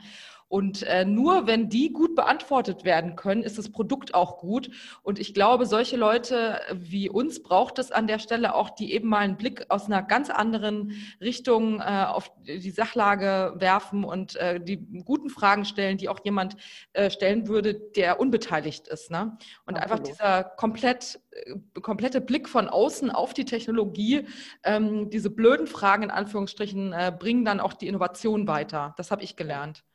Und 0.51 0.83
äh, 0.83 1.06
nur 1.06 1.48
wenn 1.48 1.69
die 1.69 1.94
gut 1.94 2.13
beantwortet 2.13 2.83
werden 2.83 3.15
können, 3.15 3.42
ist 3.42 3.57
das 3.57 3.71
Produkt 3.71 4.13
auch 4.13 4.38
gut. 4.38 4.69
Und 5.01 5.18
ich 5.18 5.33
glaube, 5.33 5.65
solche 5.65 5.95
Leute 5.95 6.59
wie 6.74 7.09
uns 7.09 7.42
braucht 7.42 7.80
es 7.80 7.89
an 7.89 8.06
der 8.06 8.19
Stelle 8.19 8.53
auch, 8.53 8.69
die 8.69 8.94
eben 8.94 9.07
mal 9.07 9.19
einen 9.19 9.38
Blick 9.38 9.65
aus 9.69 9.86
einer 9.86 10.03
ganz 10.03 10.30
anderen 10.30 10.92
Richtung 11.21 11.80
äh, 11.80 12.03
auf 12.06 12.33
die 12.45 12.69
Sachlage 12.69 13.53
werfen 13.59 14.03
und 14.03 14.36
äh, 14.36 14.59
die 14.59 14.86
guten 15.06 15.30
Fragen 15.30 15.63
stellen, 15.63 15.98
die 15.98 16.09
auch 16.09 16.19
jemand 16.25 16.57
äh, 16.92 17.09
stellen 17.09 17.48
würde, 17.48 17.74
der 17.74 18.19
unbeteiligt 18.19 18.89
ist. 18.89 19.09
Ne? 19.09 19.38
Und 19.65 19.77
Absolut. 19.77 19.81
einfach 19.81 20.00
dieser 20.00 20.44
komplett 20.44 21.21
äh, 21.31 21.56
komplette 21.81 22.19
Blick 22.19 22.50
von 22.50 22.68
außen 22.68 23.09
auf 23.09 23.33
die 23.33 23.45
Technologie, 23.45 24.27
ähm, 24.65 25.09
diese 25.09 25.30
blöden 25.30 25.65
Fragen 25.65 26.03
in 26.03 26.12
Anführungsstrichen, 26.12 26.92
äh, 26.92 27.13
bringen 27.18 27.45
dann 27.45 27.62
auch 27.62 27.74
die 27.74 27.88
Innovation 27.88 28.50
weiter. 28.50 28.94
Das 28.98 29.12
habe 29.12 29.24
ich 29.24 29.38
gelernt. 29.38 29.86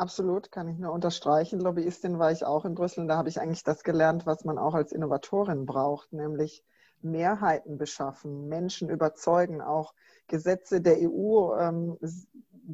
Absolut, 0.00 0.50
kann 0.50 0.66
ich 0.66 0.78
nur 0.78 0.92
unterstreichen. 0.92 1.60
Lobbyistin 1.60 2.18
war 2.18 2.32
ich 2.32 2.42
auch 2.46 2.64
in 2.64 2.74
Brüssel 2.74 3.06
da 3.06 3.18
habe 3.18 3.28
ich 3.28 3.38
eigentlich 3.38 3.64
das 3.64 3.82
gelernt, 3.82 4.24
was 4.24 4.46
man 4.46 4.56
auch 4.56 4.72
als 4.72 4.92
Innovatorin 4.92 5.66
braucht, 5.66 6.14
nämlich 6.14 6.64
Mehrheiten 7.02 7.76
beschaffen, 7.76 8.48
Menschen 8.48 8.88
überzeugen. 8.88 9.60
Auch 9.60 9.92
Gesetze 10.26 10.80
der 10.80 11.02
EU 11.02 11.54
ähm, 11.54 11.98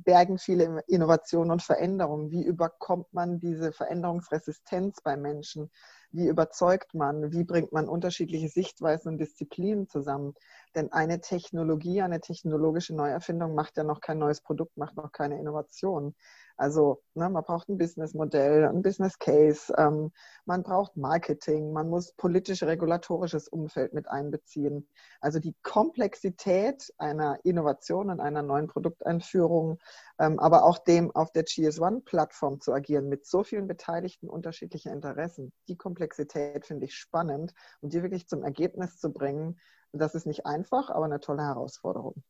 bergen 0.04 0.38
viele 0.38 0.84
Innovationen 0.86 1.50
und 1.50 1.64
Veränderungen. 1.64 2.30
Wie 2.30 2.44
überkommt 2.44 3.12
man 3.12 3.40
diese 3.40 3.72
Veränderungsresistenz 3.72 5.00
bei 5.02 5.16
Menschen? 5.16 5.72
Wie 6.12 6.28
überzeugt 6.28 6.94
man? 6.94 7.32
Wie 7.32 7.42
bringt 7.42 7.72
man 7.72 7.88
unterschiedliche 7.88 8.48
Sichtweisen 8.48 9.08
und 9.08 9.18
Disziplinen 9.18 9.88
zusammen? 9.88 10.34
Denn 10.76 10.92
eine 10.92 11.20
Technologie, 11.20 12.02
eine 12.02 12.20
technologische 12.20 12.94
Neuerfindung 12.94 13.56
macht 13.56 13.76
ja 13.76 13.82
noch 13.82 14.00
kein 14.00 14.18
neues 14.18 14.40
Produkt, 14.40 14.76
macht 14.76 14.96
noch 14.96 15.10
keine 15.10 15.40
Innovation. 15.40 16.14
Also 16.56 17.02
ne, 17.14 17.28
man 17.28 17.44
braucht 17.44 17.68
ein 17.68 17.78
Businessmodell, 17.78 18.64
ein 18.64 18.82
Business 18.82 19.18
Case, 19.18 19.72
ähm, 19.76 20.12
man 20.44 20.62
braucht 20.62 20.96
Marketing, 20.96 21.72
man 21.72 21.88
muss 21.88 22.12
politisch-regulatorisches 22.12 23.48
Umfeld 23.48 23.92
mit 23.92 24.08
einbeziehen. 24.08 24.88
Also 25.20 25.38
die 25.38 25.54
Komplexität 25.62 26.92
einer 26.98 27.38
Innovation 27.44 28.10
und 28.10 28.20
einer 28.20 28.42
neuen 28.42 28.68
Produkteinführung, 28.68 29.78
ähm, 30.18 30.38
aber 30.38 30.64
auch 30.64 30.78
dem 30.78 31.14
auf 31.14 31.30
der 31.32 31.44
GS1-Plattform 31.44 32.60
zu 32.60 32.72
agieren 32.72 33.08
mit 33.08 33.26
so 33.26 33.44
vielen 33.44 33.66
Beteiligten 33.66 34.28
unterschiedlicher 34.28 34.92
Interessen. 34.92 35.52
Die 35.68 35.76
Komplexität 35.76 36.66
finde 36.66 36.86
ich 36.86 36.94
spannend 36.94 37.52
und 37.80 37.92
die 37.92 38.02
wirklich 38.02 38.28
zum 38.28 38.42
Ergebnis 38.42 38.98
zu 38.98 39.12
bringen, 39.12 39.58
das 39.92 40.14
ist 40.14 40.26
nicht 40.26 40.46
einfach, 40.46 40.90
aber 40.90 41.04
eine 41.04 41.20
tolle 41.20 41.42
Herausforderung. 41.42 42.22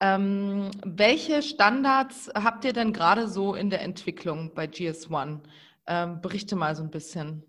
Ähm, 0.00 0.70
welche 0.84 1.42
Standards 1.42 2.30
habt 2.34 2.64
ihr 2.64 2.72
denn 2.72 2.92
gerade 2.92 3.28
so 3.28 3.54
in 3.54 3.70
der 3.70 3.82
Entwicklung 3.82 4.52
bei 4.54 4.64
GS1? 4.64 5.40
Ähm, 5.86 6.20
berichte 6.20 6.56
mal 6.56 6.74
so 6.74 6.82
ein 6.82 6.90
bisschen. 6.90 7.44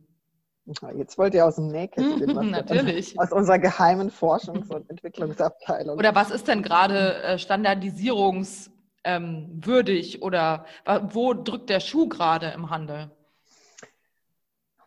Jetzt 0.97 1.17
wollt 1.17 1.33
ihr 1.35 1.45
aus 1.45 1.55
dem 1.55 1.67
Nähkästchen 1.67 2.27
was 2.35 2.45
Natürlich. 2.45 3.19
Aus 3.19 3.31
unserer 3.31 3.59
geheimen 3.59 4.09
Forschungs- 4.09 4.73
und 4.73 4.89
Entwicklungsabteilung. 4.89 5.97
Oder 5.97 6.15
was 6.15 6.31
ist 6.31 6.47
denn 6.47 6.63
gerade 6.63 7.21
äh, 7.21 7.37
standardisierungswürdig 7.37 10.15
ähm, 10.15 10.23
oder 10.23 10.65
wo 11.09 11.33
drückt 11.33 11.69
der 11.69 11.79
Schuh 11.79 12.09
gerade 12.09 12.49
im 12.49 12.71
Handel? 12.71 13.11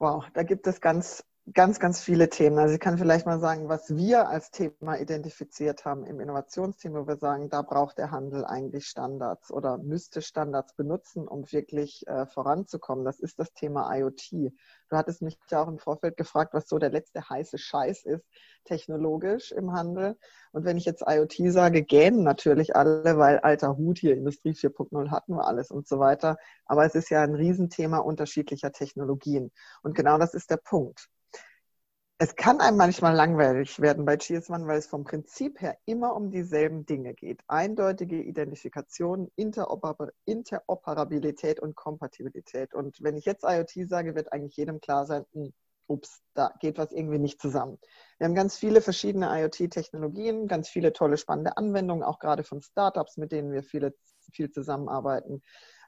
Wow, 0.01 0.25
da 0.35 0.43
gibt 0.43 0.67
es 0.67 0.81
ganz 0.81 1.25
ganz, 1.55 1.79
ganz 1.79 2.01
viele 2.01 2.29
Themen. 2.29 2.59
Also 2.59 2.75
ich 2.75 2.81
kann 2.81 2.99
vielleicht 2.99 3.27
mal 3.27 3.39
sagen, 3.39 3.69
was 3.69 3.95
wir 3.97 4.29
als 4.29 4.51
Thema 4.51 4.99
identifiziert 4.99 5.85
haben 5.85 6.05
im 6.05 6.21
Innovationsteam, 6.21 6.95
wo 6.95 7.07
wir 7.07 7.17
sagen, 7.17 7.49
da 7.49 7.63
braucht 7.63 7.99
der 7.99 8.11
Handel 8.11 8.45
eigentlich 8.45 8.87
Standards 8.87 9.51
oder 9.51 9.79
müsste 9.79 10.23
Standards 10.23 10.75
benutzen, 10.75 11.29
um 11.29 11.51
wirklich 11.51 12.07
äh, 12.07 12.27
voranzukommen. 12.27 13.05
Das 13.05 13.21
ist 13.21 13.39
das 13.39 13.53
Thema 13.53 13.95
IoT. 13.95 14.33
Du 14.33 14.97
hattest 14.97 15.23
mich 15.23 15.39
ja 15.51 15.63
auch 15.63 15.69
im 15.69 15.79
Vorfeld 15.79 16.17
gefragt, 16.17 16.55
was 16.55 16.69
so 16.69 16.79
der 16.79 16.91
letzte 16.91 17.29
heiße 17.29 17.59
Scheiß 17.59 18.05
ist, 18.05 18.25
technologisch 18.65 19.53
im 19.53 19.73
Handel. 19.73 20.17
Und 20.53 20.65
wenn 20.65 20.77
ich 20.77 20.85
jetzt 20.85 21.05
IoT 21.07 21.53
sage, 21.53 21.83
gähnen 21.83 22.25
natürlich 22.25 22.75
alle, 22.75 23.19
weil 23.19 23.39
alter 23.39 23.77
Hut 23.77 23.99
hier, 23.99 24.15
Industrie 24.15 24.53
4.0 24.53 25.11
hatten 25.11 25.35
wir 25.35 25.47
alles 25.47 25.71
und 25.71 25.87
so 25.87 25.99
weiter. 25.99 26.37
Aber 26.65 26.85
es 26.85 26.95
ist 26.95 27.11
ja 27.11 27.23
ein 27.23 27.35
Riesenthema 27.35 27.99
unterschiedlicher 27.99 28.73
Technologien. 28.73 29.53
Und 29.83 29.95
genau 29.95 30.19
das 30.19 30.35
ist 30.35 30.51
der 30.51 30.57
Punkt 30.57 31.09
es 32.21 32.35
kann 32.35 32.61
einem 32.61 32.77
manchmal 32.77 33.15
langweilig 33.15 33.81
werden 33.81 34.05
bei 34.05 34.15
GS1, 34.15 34.67
weil 34.67 34.79
es 34.79 34.89
vom 34.89 35.05
Prinzip 35.05 35.61
her 35.61 35.79
immer 35.85 36.17
um 36.17 36.31
dieselben 36.31 36.85
Dinge 36.85 37.15
geht. 37.15 37.43
Eindeutige 37.47 38.21
Identifikation, 38.21 39.31
Interoper 39.37 40.11
Interoperabilität 40.25 41.61
und 41.61 41.77
Kompatibilität. 41.77 42.75
Und 42.75 43.01
wenn 43.03 43.17
ich 43.17 43.25
jetzt 43.25 43.45
IoT 43.45 43.89
sage, 43.89 44.17
wird 44.17 44.33
eigentlich 44.33 44.57
jedem 44.57 44.81
klar 44.81 45.07
sein, 45.07 45.25
hm, 45.33 45.53
ups, 45.87 46.21
da 46.35 46.53
geht 46.59 46.77
was 46.77 46.91
irgendwie 46.91 47.21
nicht 47.21 47.41
zusammen. 47.41 47.79
Wir 48.19 48.27
haben 48.27 48.35
ganz 48.35 48.57
viele 48.57 48.81
verschiedene 48.81 49.29
IoT-Technologien, 49.41 50.49
ganz 50.49 50.69
viele 50.69 50.93
tolle, 50.93 51.19
spannende 51.19 51.57
Anwendungen, 51.57 52.03
auch 52.03 52.19
gerade 52.19 52.43
von 52.43 52.61
Startups, 52.63 53.17
mit 53.17 53.31
denen 53.31 53.53
wir 53.53 53.63
viele, 53.63 53.95
viel 54.33 54.51
zusammenarbeiten. 54.51 55.41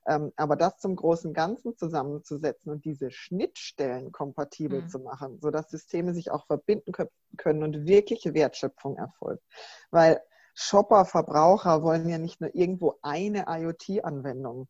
Ähm, 0.06 0.32
aber 0.36 0.56
das 0.56 0.78
zum 0.78 0.96
großen 0.96 1.34
Ganzen 1.34 1.76
zusammenzusetzen 1.76 2.72
und 2.72 2.84
diese 2.84 3.10
Schnittstellen 3.10 4.12
kompatibel 4.12 4.82
mhm. 4.82 4.88
zu 4.88 4.98
machen, 5.00 5.38
sodass 5.40 5.70
Systeme 5.70 6.14
sich 6.14 6.30
auch 6.30 6.46
verbinden 6.46 6.92
können 7.36 7.62
und 7.62 7.86
wirkliche 7.86 8.34
Wertschöpfung 8.34 8.96
erfolgt. 8.96 9.44
Weil 9.90 10.20
Shopper, 10.54 11.04
Verbraucher 11.04 11.82
wollen 11.82 12.08
ja 12.08 12.18
nicht 12.18 12.40
nur 12.40 12.54
irgendwo 12.54 12.98
eine 13.02 13.44
IoT-Anwendung 13.48 14.68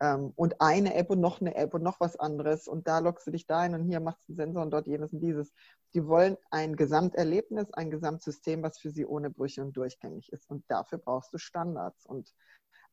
ähm, 0.00 0.32
und 0.36 0.60
eine 0.60 0.94
App 0.94 1.10
und 1.10 1.20
noch 1.20 1.40
eine 1.40 1.54
App 1.54 1.74
und 1.74 1.82
noch 1.82 2.00
was 2.00 2.16
anderes 2.16 2.66
und 2.66 2.88
da 2.88 2.98
lockst 2.98 3.26
du 3.26 3.30
dich 3.30 3.46
da 3.46 3.60
ein 3.60 3.74
und 3.74 3.84
hier 3.84 4.00
machst 4.00 4.28
du 4.28 4.32
einen 4.32 4.36
Sensor 4.36 4.62
und 4.62 4.70
dort 4.70 4.86
jenes 4.86 5.12
und 5.12 5.20
dieses. 5.20 5.52
Die 5.94 6.06
wollen 6.06 6.36
ein 6.50 6.74
Gesamterlebnis, 6.76 7.70
ein 7.72 7.90
Gesamtsystem, 7.90 8.62
was 8.62 8.78
für 8.78 8.90
sie 8.90 9.06
ohne 9.06 9.30
Brüche 9.30 9.62
und 9.62 9.76
durchgängig 9.76 10.32
ist. 10.32 10.50
Und 10.50 10.64
dafür 10.68 10.98
brauchst 10.98 11.32
du 11.32 11.38
Standards. 11.38 12.06
Und 12.06 12.32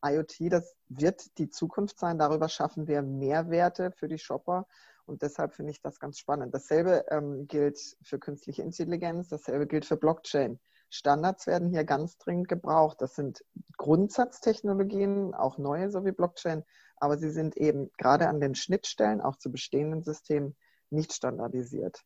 IoT, 0.04 0.52
das 0.52 0.76
wird 0.88 1.38
die 1.38 1.50
Zukunft 1.50 1.98
sein. 1.98 2.18
Darüber 2.18 2.48
schaffen 2.48 2.86
wir 2.86 3.02
Mehrwerte 3.02 3.92
für 3.92 4.08
die 4.08 4.18
Shopper. 4.18 4.66
Und 5.06 5.22
deshalb 5.22 5.54
finde 5.54 5.72
ich 5.72 5.80
das 5.80 5.98
ganz 5.98 6.18
spannend. 6.18 6.54
Dasselbe 6.54 7.04
ähm, 7.10 7.48
gilt 7.48 7.78
für 8.02 8.18
künstliche 8.18 8.62
Intelligenz, 8.62 9.28
dasselbe 9.28 9.66
gilt 9.66 9.84
für 9.84 9.96
Blockchain. 9.96 10.60
Standards 10.88 11.46
werden 11.46 11.68
hier 11.68 11.84
ganz 11.84 12.18
dringend 12.18 12.48
gebraucht. 12.48 13.00
Das 13.00 13.14
sind 13.14 13.44
Grundsatztechnologien, 13.76 15.34
auch 15.34 15.58
neue, 15.58 15.90
so 15.90 16.04
wie 16.04 16.12
Blockchain, 16.12 16.64
aber 16.96 17.16
sie 17.16 17.30
sind 17.30 17.56
eben 17.56 17.90
gerade 17.96 18.28
an 18.28 18.40
den 18.40 18.54
Schnittstellen, 18.54 19.20
auch 19.20 19.36
zu 19.36 19.50
bestehenden 19.50 20.02
Systemen, 20.02 20.56
nicht 20.90 21.12
standardisiert. 21.12 22.02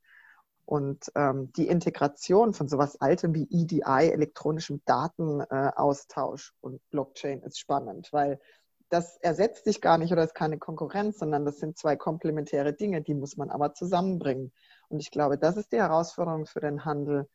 Und 0.66 1.12
ähm, 1.14 1.52
die 1.52 1.68
Integration 1.68 2.54
von 2.54 2.68
sowas 2.68 3.00
Altem 3.00 3.34
wie 3.34 3.46
EDI, 3.50 4.10
elektronischem 4.10 4.80
Datenaustausch 4.86 6.54
und 6.60 6.80
Blockchain 6.90 7.42
ist 7.42 7.58
spannend, 7.58 8.12
weil 8.12 8.40
das 8.88 9.16
ersetzt 9.18 9.64
sich 9.64 9.80
gar 9.80 9.98
nicht 9.98 10.12
oder 10.12 10.24
ist 10.24 10.34
keine 10.34 10.58
Konkurrenz, 10.58 11.18
sondern 11.18 11.44
das 11.44 11.58
sind 11.58 11.76
zwei 11.76 11.96
komplementäre 11.96 12.72
Dinge, 12.72 13.02
die 13.02 13.14
muss 13.14 13.36
man 13.36 13.50
aber 13.50 13.74
zusammenbringen. 13.74 14.52
Und 14.88 15.00
ich 15.00 15.10
glaube, 15.10 15.36
das 15.36 15.56
ist 15.56 15.72
die 15.72 15.78
Herausforderung 15.78 16.46
für 16.46 16.60
den 16.60 16.84
Handel, 16.84 17.28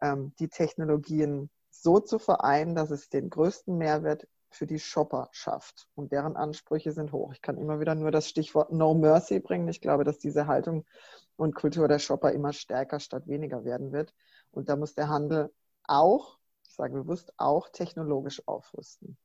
ähm, 0.00 0.34
die 0.38 0.48
Technologien 0.48 1.50
so 1.70 2.00
zu 2.00 2.18
vereinen, 2.18 2.74
dass 2.74 2.90
es 2.90 3.08
den 3.08 3.30
größten 3.30 3.76
Mehrwert 3.76 4.26
für 4.50 4.66
die 4.66 4.78
Shopper 4.78 5.28
schafft. 5.32 5.88
Und 5.94 6.12
deren 6.12 6.36
Ansprüche 6.36 6.92
sind 6.92 7.12
hoch. 7.12 7.32
Ich 7.32 7.42
kann 7.42 7.58
immer 7.58 7.80
wieder 7.80 7.94
nur 7.94 8.10
das 8.10 8.28
Stichwort 8.28 8.72
No 8.72 8.94
Mercy 8.94 9.40
bringen. 9.40 9.68
Ich 9.68 9.80
glaube, 9.80 10.04
dass 10.04 10.18
diese 10.18 10.46
Haltung 10.46 10.84
und 11.36 11.54
Kultur 11.54 11.88
der 11.88 11.98
Shopper 11.98 12.32
immer 12.32 12.52
stärker 12.52 13.00
statt 13.00 13.26
weniger 13.26 13.64
werden 13.64 13.92
wird. 13.92 14.14
Und 14.50 14.68
da 14.68 14.76
muss 14.76 14.94
der 14.94 15.08
Handel 15.08 15.52
auch, 15.84 16.38
ich 16.66 16.74
sage 16.74 16.94
bewusst, 16.94 17.32
auch 17.36 17.68
technologisch 17.68 18.46
aufrüsten. 18.46 19.16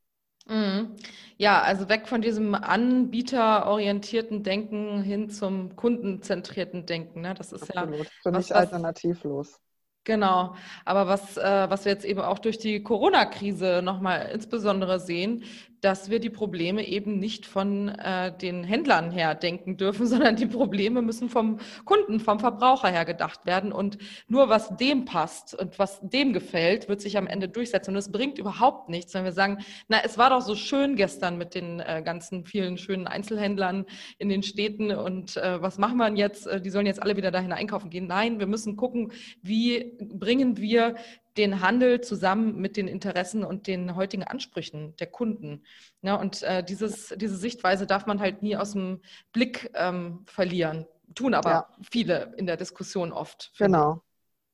Mhm. 0.46 0.96
Ja, 1.38 1.62
also 1.62 1.88
weg 1.88 2.08
von 2.08 2.22
diesem 2.22 2.54
anbieterorientierten 2.54 4.44
Denken 4.44 5.02
hin 5.02 5.30
zum 5.30 5.76
kundenzentrierten 5.76 6.86
Denken. 6.86 7.22
Ne? 7.22 7.34
Das 7.34 7.54
ist 7.54 7.76
Absolut. 7.76 8.00
ja 8.00 8.06
für 8.22 8.32
mich 8.32 8.50
was, 8.50 8.58
alternativlos. 8.58 9.60
Genau, 10.06 10.56
aber 10.84 11.08
was, 11.08 11.38
äh, 11.38 11.70
was 11.70 11.86
wir 11.86 11.94
jetzt 11.94 12.04
eben 12.04 12.20
auch 12.20 12.40
durch 12.40 12.58
die 12.58 12.84
Corona-Krise 12.84 13.82
nochmal 13.82 14.30
insbesondere 14.34 15.00
sehen, 15.00 15.44
dass 15.84 16.10
wir 16.10 16.20
die 16.20 16.30
Probleme 16.30 16.88
eben 16.88 17.20
nicht 17.20 17.46
von 17.46 17.90
äh, 17.90 18.36
den 18.38 18.64
Händlern 18.64 19.12
her 19.12 19.36
denken 19.36 19.76
dürfen, 19.76 20.08
sondern 20.08 20.38
die 20.38 20.46
Probleme 20.46 21.02
müssen 21.02 21.30
vom 21.30 21.60
Kunden, 21.84 22.22
vom 22.22 22.40
Verbraucher 22.40 22.88
her 22.88 23.04
gedacht 23.04 23.46
werden. 23.46 23.74
Und 23.74 23.98
nur 24.28 24.48
was 24.48 24.76
dem 24.78 25.04
passt 25.04 25.54
und 25.54 25.78
was 25.80 26.00
dem 26.02 26.32
gefällt, 26.32 26.88
wird 26.88 27.02
sich 27.02 27.18
am 27.18 27.28
Ende 27.28 27.50
durchsetzen. 27.50 27.92
Und 27.92 27.98
es 27.98 28.12
bringt 28.12 28.40
überhaupt 28.40 28.88
nichts, 28.88 29.14
wenn 29.14 29.26
wir 29.26 29.34
sagen, 29.34 29.58
na, 29.90 29.98
es 30.04 30.18
war 30.18 30.30
doch 30.30 30.42
so 30.42 30.56
schön 30.56 30.96
gestern 30.96 31.38
mit 31.38 31.54
den 31.54 31.82
äh, 31.82 32.02
ganzen 32.04 32.46
vielen 32.46 32.78
schönen 32.78 33.08
Einzelhändlern 33.08 33.86
in 34.18 34.30
den 34.30 34.42
Städten 34.42 34.92
und 34.92 35.36
äh, 35.38 35.62
was 35.62 35.78
machen 35.78 35.98
wir 35.98 36.10
jetzt? 36.16 36.48
Äh, 36.48 36.62
die 36.62 36.70
sollen 36.70 36.86
jetzt 36.86 37.02
alle 37.02 37.18
wieder 37.18 37.32
dahin 37.32 37.52
einkaufen 37.52 37.90
gehen. 37.90 38.08
Nein, 38.08 38.40
wir 38.40 38.48
müssen 38.48 38.78
gucken, 38.78 39.12
wie 39.42 39.98
bringen 40.00 40.58
wir 40.58 40.96
den 41.38 41.62
Handel 41.62 42.02
zusammen 42.02 42.60
mit 42.60 42.78
den 42.78 42.88
Interessen 42.88 43.44
und 43.44 43.68
den 43.68 43.96
heutigen 43.96 44.24
Ansprüchen 44.24 44.96
der 44.98 45.08
Kunden. 45.08 45.64
Ja, 46.02 46.16
und 46.16 46.44
äh, 46.44 46.64
dieses, 46.64 47.14
diese 47.18 47.38
Sichtweise 47.38 47.88
darf 47.88 48.06
man 48.06 48.20
halt 48.20 48.44
nie 48.44 48.56
aus 48.56 48.74
dem 48.74 49.02
Blick 49.32 49.72
ähm, 49.74 50.24
verlieren. 50.26 50.86
Tun 51.16 51.34
aber 51.34 51.52
ja. 51.52 51.70
viele 51.92 52.34
in 52.38 52.46
der 52.46 52.58
Diskussion 52.58 53.12
oft. 53.12 53.52
Genau. 53.58 54.02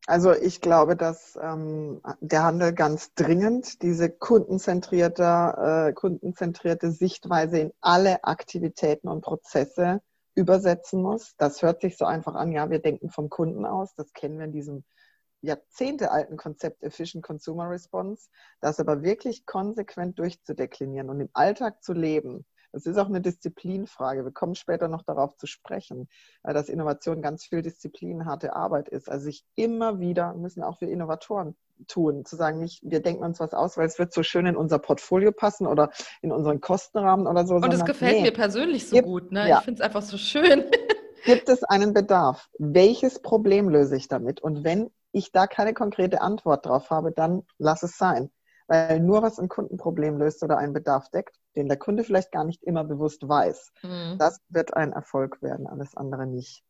Also 0.08 0.34
ich 0.34 0.62
glaube, 0.62 0.96
dass 0.96 1.38
ähm, 1.42 2.02
der 2.20 2.44
Handel 2.44 2.74
ganz 2.74 3.14
dringend 3.14 3.84
diese 3.84 4.10
kundenzentrierte, 4.10 5.90
äh, 5.90 5.94
kundenzentrierte 5.94 6.92
Sichtweise 6.92 7.60
in 7.60 7.74
alle 7.82 8.24
Aktivitäten 8.24 9.08
und 9.08 9.22
Prozesse 9.22 10.02
übersetzen 10.34 11.02
muss. 11.02 11.36
Das 11.38 11.62
hört 11.62 11.82
sich 11.82 11.98
so 11.98 12.06
einfach 12.06 12.34
an, 12.34 12.52
ja, 12.52 12.70
wir 12.72 12.80
denken 12.80 13.10
vom 13.10 13.30
Kunden 13.30 13.66
aus. 13.66 13.94
Das 13.96 14.14
kennen 14.14 14.40
wir 14.40 14.46
in 14.46 14.52
diesem 14.52 14.84
jahrzehntealten 15.42 16.38
Konzept 16.38 16.84
Efficient 16.84 17.24
Consumer 17.24 17.70
Response, 17.70 18.30
das 18.62 18.80
aber 18.80 19.04
wirklich 19.04 19.46
konsequent 19.46 20.20
durchzudeklinieren 20.20 21.10
und 21.10 21.20
im 21.20 21.30
Alltag 21.34 21.84
zu 21.84 21.94
leben. 21.94 22.46
Das 22.72 22.86
ist 22.86 22.98
auch 22.98 23.08
eine 23.08 23.22
Disziplinfrage. 23.22 24.24
Wir 24.24 24.32
kommen 24.32 24.54
später 24.54 24.88
noch 24.88 25.04
darauf 25.04 25.36
zu 25.38 25.48
sprechen, 25.48 26.08
dass 26.44 26.70
Innovation 26.70 27.22
ganz 27.22 27.46
viel 27.46 27.62
Disziplin, 27.62 28.26
harte 28.26 28.56
Arbeit 28.56 28.90
ist. 28.90 29.10
Also 29.10 29.26
sich 29.26 29.44
immer 29.56 30.00
wieder, 30.00 30.36
müssen 30.36 30.62
auch 30.62 30.80
wir 30.80 30.90
Innovatoren 30.90 31.56
tun, 31.88 32.26
zu 32.26 32.36
sagen, 32.36 32.60
nicht, 32.60 32.82
wir 32.84 33.02
denken 33.02 33.24
uns 33.24 33.40
was 33.40 33.54
aus, 33.54 33.78
weil 33.78 33.88
es 33.88 33.98
wird 33.98 34.14
so 34.14 34.22
schön 34.22 34.46
in 34.46 34.56
unser 34.56 34.80
Portfolio 34.80 35.32
passen 35.32 35.66
oder 35.66 35.90
in 36.22 36.32
unseren 36.32 36.62
Kostenrahmen 36.62 37.26
oder 37.26 37.48
so. 37.48 37.56
Und 37.56 37.74
es 37.74 37.86
gefällt 37.86 38.18
nee, 38.18 38.24
mir 38.24 38.34
persönlich 38.34 38.88
so 38.88 38.96
gibt, 38.98 39.08
gut. 39.08 39.32
Ne? 39.32 39.50
Ja. 39.50 39.60
Ich 39.60 39.66
finde 39.66 39.82
es 39.82 39.86
einfach 39.86 40.02
so 40.02 40.18
schön. 40.18 40.66
Gibt 41.26 41.50
es 41.50 41.64
einen 41.64 41.94
Bedarf? 41.94 42.50
Welches 42.58 43.22
Problem 43.22 43.70
löse 43.70 43.96
ich 43.96 44.08
damit? 44.08 44.42
Und 44.42 44.64
wenn 44.64 44.90
ich 45.12 45.32
da 45.32 45.48
keine 45.48 45.74
konkrete 45.74 46.22
Antwort 46.22 46.66
drauf 46.66 46.90
habe, 46.90 47.12
dann 47.12 47.44
lass 47.58 47.84
es 47.84 47.98
sein. 47.98 48.32
Weil 48.68 49.00
nur 49.00 49.24
was 49.24 49.40
ein 49.40 49.50
Kundenproblem 49.50 50.18
löst 50.18 50.44
oder 50.44 50.58
einen 50.58 50.74
Bedarf 50.74 51.10
deckt, 51.10 51.36
den 51.56 51.68
der 51.68 51.78
Kunde 51.78 52.04
vielleicht 52.04 52.32
gar 52.32 52.44
nicht 52.44 52.64
immer 52.64 52.84
bewusst 52.84 53.28
weiß, 53.28 53.72
mhm. 53.82 54.18
das 54.20 54.40
wird 54.50 54.76
ein 54.76 54.94
Erfolg 54.94 55.42
werden, 55.42 55.66
alles 55.66 55.98
andere 55.98 56.28
nicht. 56.28 56.64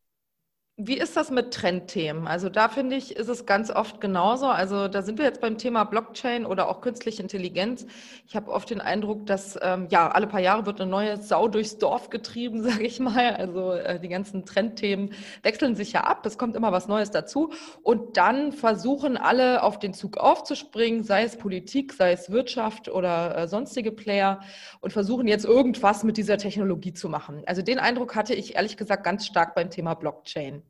Wie 0.82 0.98
ist 0.98 1.18
das 1.18 1.30
mit 1.30 1.54
Trendthemen? 1.54 2.26
Also 2.26 2.48
da 2.48 2.70
finde 2.70 2.96
ich, 2.96 3.18
ist 3.18 3.28
es 3.28 3.46
ganz 3.46 3.70
oft 3.70 4.00
genauso. 4.00 4.46
Also 4.46 4.88
da 4.88 5.02
sind 5.02 5.18
wir 5.18 5.26
jetzt 5.26 5.42
beim 5.42 5.58
Thema 5.58 5.84
Blockchain 5.84 6.46
oder 6.46 6.70
auch 6.70 6.80
künstliche 6.80 7.22
Intelligenz. 7.22 7.86
Ich 8.26 8.38
habe 8.38 8.50
oft 8.50 8.70
den 8.70 8.80
Eindruck, 8.80 9.26
dass 9.26 9.60
ähm, 9.62 9.88
ja 9.90 10.10
alle 10.10 10.26
paar 10.26 10.40
Jahre 10.40 10.66
wird 10.66 10.80
eine 10.80 10.90
neue 10.90 11.22
Sau 11.22 11.50
durchs 11.50 11.80
Dorf 11.80 12.10
getrieben, 12.10 12.64
sage 12.70 12.86
ich 12.86 13.02
mal. 13.02 13.36
Also 13.36 13.74
äh, 13.74 14.00
die 14.00 14.08
ganzen 14.08 14.46
Trendthemen 14.46 15.12
wechseln 15.44 15.76
sich 15.76 15.92
ja 15.92 16.06
ab. 16.06 16.26
Es 16.26 16.38
kommt 16.38 16.56
immer 16.56 16.72
was 16.72 16.88
Neues 16.88 17.12
dazu. 17.12 17.52
Und 17.84 18.16
dann 18.16 18.54
versuchen 18.54 19.18
alle 19.18 19.64
auf 19.64 19.80
den 19.80 19.94
Zug 19.94 20.16
aufzuspringen, 20.16 21.04
sei 21.04 21.24
es 21.24 21.36
Politik, 21.36 21.92
sei 21.92 22.14
es 22.14 22.32
Wirtschaft 22.32 22.88
oder 22.88 23.38
äh, 23.38 23.48
sonstige 23.50 23.92
Player 23.92 24.40
und 24.80 24.94
versuchen 24.94 25.28
jetzt 25.28 25.44
irgendwas 25.44 26.06
mit 26.06 26.16
dieser 26.16 26.38
Technologie 26.38 26.94
zu 26.94 27.10
machen. 27.10 27.44
Also 27.48 27.64
den 27.64 27.80
Eindruck 27.80 28.16
hatte 28.16 28.34
ich 28.34 28.56
ehrlich 28.56 28.78
gesagt 28.78 29.04
ganz 29.04 29.26
stark 29.26 29.56
beim 29.56 29.70
Thema 29.70 29.94
Blockchain. 29.94 30.64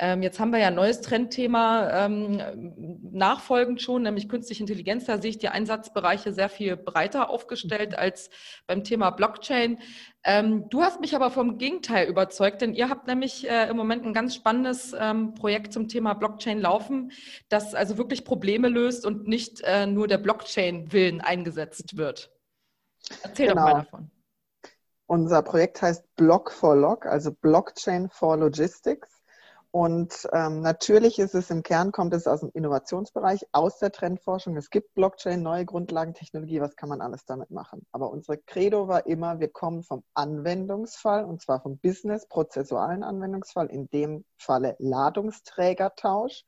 Ähm, 0.00 0.22
jetzt 0.22 0.38
haben 0.38 0.52
wir 0.52 0.60
ja 0.60 0.68
ein 0.68 0.76
neues 0.76 1.00
Trendthema 1.00 2.06
ähm, 2.06 2.40
nachfolgend 3.10 3.82
schon, 3.82 4.02
nämlich 4.02 4.28
künstliche 4.28 4.62
Intelligenz. 4.62 5.06
Da 5.06 5.20
sehe 5.20 5.30
ich 5.30 5.38
die 5.38 5.48
Einsatzbereiche 5.48 6.32
sehr 6.32 6.48
viel 6.48 6.76
breiter 6.76 7.30
aufgestellt 7.30 7.90
mhm. 7.90 7.98
als 7.98 8.30
beim 8.68 8.84
Thema 8.84 9.10
Blockchain. 9.10 9.78
Ähm, 10.22 10.68
du 10.68 10.82
hast 10.82 11.00
mich 11.00 11.16
aber 11.16 11.30
vom 11.30 11.58
Gegenteil 11.58 12.08
überzeugt, 12.08 12.60
denn 12.60 12.74
ihr 12.74 12.90
habt 12.90 13.08
nämlich 13.08 13.50
äh, 13.50 13.68
im 13.68 13.76
Moment 13.76 14.04
ein 14.04 14.14
ganz 14.14 14.36
spannendes 14.36 14.94
ähm, 14.96 15.34
Projekt 15.34 15.72
zum 15.72 15.88
Thema 15.88 16.14
Blockchain 16.14 16.60
laufen, 16.60 17.10
das 17.48 17.74
also 17.74 17.98
wirklich 17.98 18.24
Probleme 18.24 18.68
löst 18.68 19.04
und 19.04 19.26
nicht 19.26 19.62
äh, 19.62 19.86
nur 19.86 20.06
der 20.06 20.18
Blockchain-Willen 20.18 21.20
eingesetzt 21.20 21.96
wird. 21.96 22.30
Erzähl 23.24 23.48
genau. 23.48 23.66
doch 23.66 23.72
mal 23.72 23.82
davon. 23.82 24.10
Unser 25.06 25.42
Projekt 25.42 25.80
heißt 25.82 26.04
Block 26.16 26.52
for 26.52 26.76
Log, 26.76 27.06
also 27.06 27.32
Blockchain 27.32 28.10
for 28.10 28.36
Logistics. 28.36 29.17
Und 29.70 30.26
ähm, 30.32 30.62
natürlich 30.62 31.18
ist 31.18 31.34
es 31.34 31.50
im 31.50 31.62
Kern, 31.62 31.92
kommt 31.92 32.14
es 32.14 32.26
aus 32.26 32.40
dem 32.40 32.50
Innovationsbereich, 32.54 33.46
aus 33.52 33.78
der 33.78 33.92
Trendforschung. 33.92 34.56
Es 34.56 34.70
gibt 34.70 34.94
Blockchain, 34.94 35.42
neue 35.42 35.66
Grundlagentechnologie, 35.66 36.60
was 36.60 36.74
kann 36.74 36.88
man 36.88 37.02
alles 37.02 37.26
damit 37.26 37.50
machen? 37.50 37.86
Aber 37.92 38.10
unsere 38.10 38.38
Credo 38.38 38.88
war 38.88 39.06
immer, 39.06 39.40
wir 39.40 39.48
kommen 39.48 39.82
vom 39.82 40.04
Anwendungsfall, 40.14 41.24
und 41.26 41.42
zwar 41.42 41.60
vom 41.60 41.78
Business-prozessualen 41.78 43.02
Anwendungsfall, 43.02 43.66
in 43.66 43.90
dem 43.90 44.24
Falle 44.38 44.74
Ladungsträgertausch, 44.78 46.44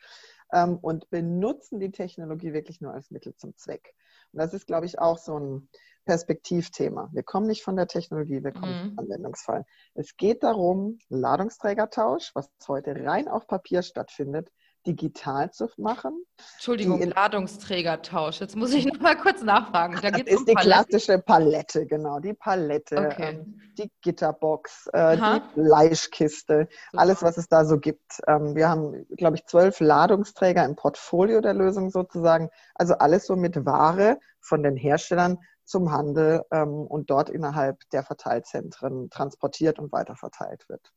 ähm, 0.52 0.78
und 0.80 1.10
benutzen 1.10 1.78
die 1.78 1.92
Technologie 1.92 2.54
wirklich 2.54 2.80
nur 2.80 2.94
als 2.94 3.10
Mittel 3.10 3.34
zum 3.36 3.54
Zweck. 3.56 3.94
Und 4.32 4.38
das 4.38 4.54
ist, 4.54 4.66
glaube 4.66 4.86
ich, 4.86 4.98
auch 4.98 5.18
so 5.18 5.38
ein 5.38 5.68
Perspektivthema. 6.04 7.08
Wir 7.12 7.22
kommen 7.22 7.46
nicht 7.46 7.62
von 7.62 7.76
der 7.76 7.86
Technologie, 7.86 8.42
wir 8.42 8.52
kommen 8.52 8.72
mhm. 8.72 8.88
vom 8.88 8.98
Anwendungsfall. 9.00 9.64
Es 9.94 10.16
geht 10.16 10.42
darum, 10.42 10.98
Ladungsträgertausch, 11.08 12.32
was 12.34 12.50
heute 12.66 12.94
rein 13.04 13.28
auf 13.28 13.46
Papier 13.46 13.82
stattfindet, 13.82 14.50
digital 14.86 15.50
zu 15.50 15.68
machen. 15.76 16.24
Entschuldigung, 16.54 17.02
Ladungsträgertausch. 17.02 18.40
Jetzt 18.40 18.56
muss 18.56 18.72
ich 18.72 18.84
noch 18.92 19.00
mal 19.00 19.16
kurz 19.16 19.42
nachfragen. 19.42 19.98
Da 20.00 20.10
das 20.10 20.22
ist 20.22 20.38
um 20.38 20.44
die 20.46 20.54
Palette. 20.54 20.68
klassische 20.68 21.18
Palette, 21.18 21.86
genau. 21.86 22.18
Die 22.20 22.32
Palette, 22.32 22.96
okay. 22.96 23.34
ähm, 23.34 23.60
die 23.78 23.90
Gitterbox, 24.00 24.88
äh, 24.92 25.16
die 25.16 25.40
Fleischkiste, 25.54 26.68
Super. 26.70 27.02
alles, 27.02 27.22
was 27.22 27.36
es 27.36 27.48
da 27.48 27.64
so 27.64 27.78
gibt. 27.78 28.20
Ähm, 28.26 28.54
wir 28.54 28.68
haben, 28.68 29.06
glaube 29.16 29.36
ich, 29.36 29.46
zwölf 29.46 29.80
Ladungsträger 29.80 30.64
im 30.64 30.76
Portfolio 30.76 31.40
der 31.40 31.54
Lösung 31.54 31.90
sozusagen. 31.90 32.48
Also 32.74 32.94
alles 32.94 33.26
so 33.26 33.36
mit 33.36 33.66
Ware 33.66 34.18
von 34.40 34.62
den 34.62 34.76
Herstellern 34.76 35.38
zum 35.70 35.92
Handel 35.92 36.44
ähm, 36.50 36.86
und 36.86 37.10
dort 37.10 37.30
innerhalb 37.30 37.78
der 37.90 38.02
Verteilzentren 38.02 39.08
transportiert 39.08 39.78
und 39.78 39.92
weiterverteilt 39.92 40.68
wird. 40.68 40.92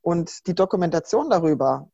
Und 0.00 0.46
die 0.46 0.54
Dokumentation 0.54 1.28
darüber, 1.28 1.88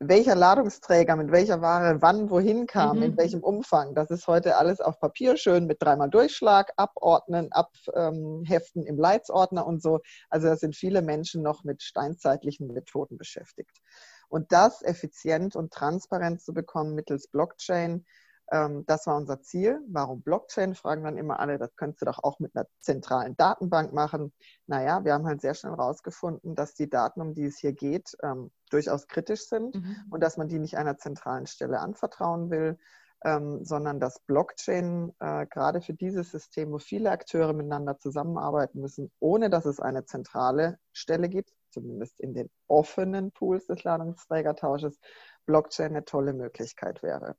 welcher 0.00 0.34
Ladungsträger 0.34 1.16
mit 1.16 1.30
welcher 1.30 1.60
Ware 1.60 2.02
wann 2.02 2.30
wohin 2.30 2.66
kam, 2.66 2.98
mhm. 2.98 3.02
in 3.02 3.16
welchem 3.16 3.42
Umfang. 3.42 3.94
Das 3.94 4.10
ist 4.10 4.26
heute 4.26 4.56
alles 4.56 4.80
auf 4.80 4.98
Papier 5.00 5.36
schön 5.36 5.66
mit 5.66 5.82
dreimal 5.82 6.10
Durchschlag, 6.10 6.72
abordnen, 6.76 7.50
abheften 7.52 8.82
ähm, 8.82 8.86
im 8.86 8.98
Leitsordner 8.98 9.66
und 9.66 9.82
so. 9.82 10.00
Also 10.30 10.48
da 10.48 10.56
sind 10.56 10.76
viele 10.76 11.02
Menschen 11.02 11.42
noch 11.42 11.64
mit 11.64 11.82
steinzeitlichen 11.82 12.68
Methoden 12.68 13.16
beschäftigt. 13.16 13.80
Und 14.28 14.52
das 14.52 14.82
effizient 14.82 15.54
und 15.54 15.72
transparent 15.72 16.40
zu 16.42 16.52
bekommen 16.52 16.94
mittels 16.94 17.28
Blockchain, 17.28 18.04
das 18.46 19.06
war 19.06 19.16
unser 19.16 19.40
Ziel. 19.40 19.80
Warum 19.88 20.22
Blockchain? 20.22 20.74
Fragen 20.74 21.02
dann 21.02 21.16
immer 21.16 21.40
alle, 21.40 21.58
das 21.58 21.74
könntest 21.76 22.02
du 22.02 22.06
doch 22.06 22.22
auch 22.22 22.38
mit 22.40 22.54
einer 22.54 22.66
zentralen 22.80 23.36
Datenbank 23.36 23.92
machen. 23.92 24.32
Naja, 24.66 25.04
wir 25.04 25.14
haben 25.14 25.26
halt 25.26 25.40
sehr 25.40 25.54
schnell 25.54 25.72
herausgefunden, 25.72 26.54
dass 26.54 26.74
die 26.74 26.90
Daten, 26.90 27.22
um 27.22 27.34
die 27.34 27.46
es 27.46 27.58
hier 27.58 27.72
geht, 27.72 28.14
ähm, 28.22 28.50
durchaus 28.70 29.06
kritisch 29.08 29.48
sind 29.48 29.74
mhm. 29.76 29.96
und 30.10 30.22
dass 30.22 30.36
man 30.36 30.48
die 30.48 30.58
nicht 30.58 30.76
einer 30.76 30.98
zentralen 30.98 31.46
Stelle 31.46 31.80
anvertrauen 31.80 32.50
will, 32.50 32.78
ähm, 33.24 33.64
sondern 33.64 33.98
dass 34.00 34.20
Blockchain 34.20 35.12
äh, 35.18 35.46
gerade 35.46 35.80
für 35.80 35.94
dieses 35.94 36.30
System, 36.30 36.70
wo 36.72 36.78
viele 36.78 37.10
Akteure 37.10 37.54
miteinander 37.54 37.98
zusammenarbeiten 37.98 38.80
müssen, 38.80 39.10
ohne 39.18 39.48
dass 39.48 39.64
es 39.64 39.80
eine 39.80 40.04
zentrale 40.04 40.78
Stelle 40.92 41.30
gibt, 41.30 41.50
zumindest 41.70 42.20
in 42.20 42.34
den 42.34 42.50
offenen 42.68 43.32
Pools 43.32 43.66
des 43.66 43.82
Ladungsträgertausches, 43.82 45.00
Blockchain 45.46 45.92
eine 45.92 46.04
tolle 46.04 46.34
Möglichkeit 46.34 47.02
wäre. 47.02 47.36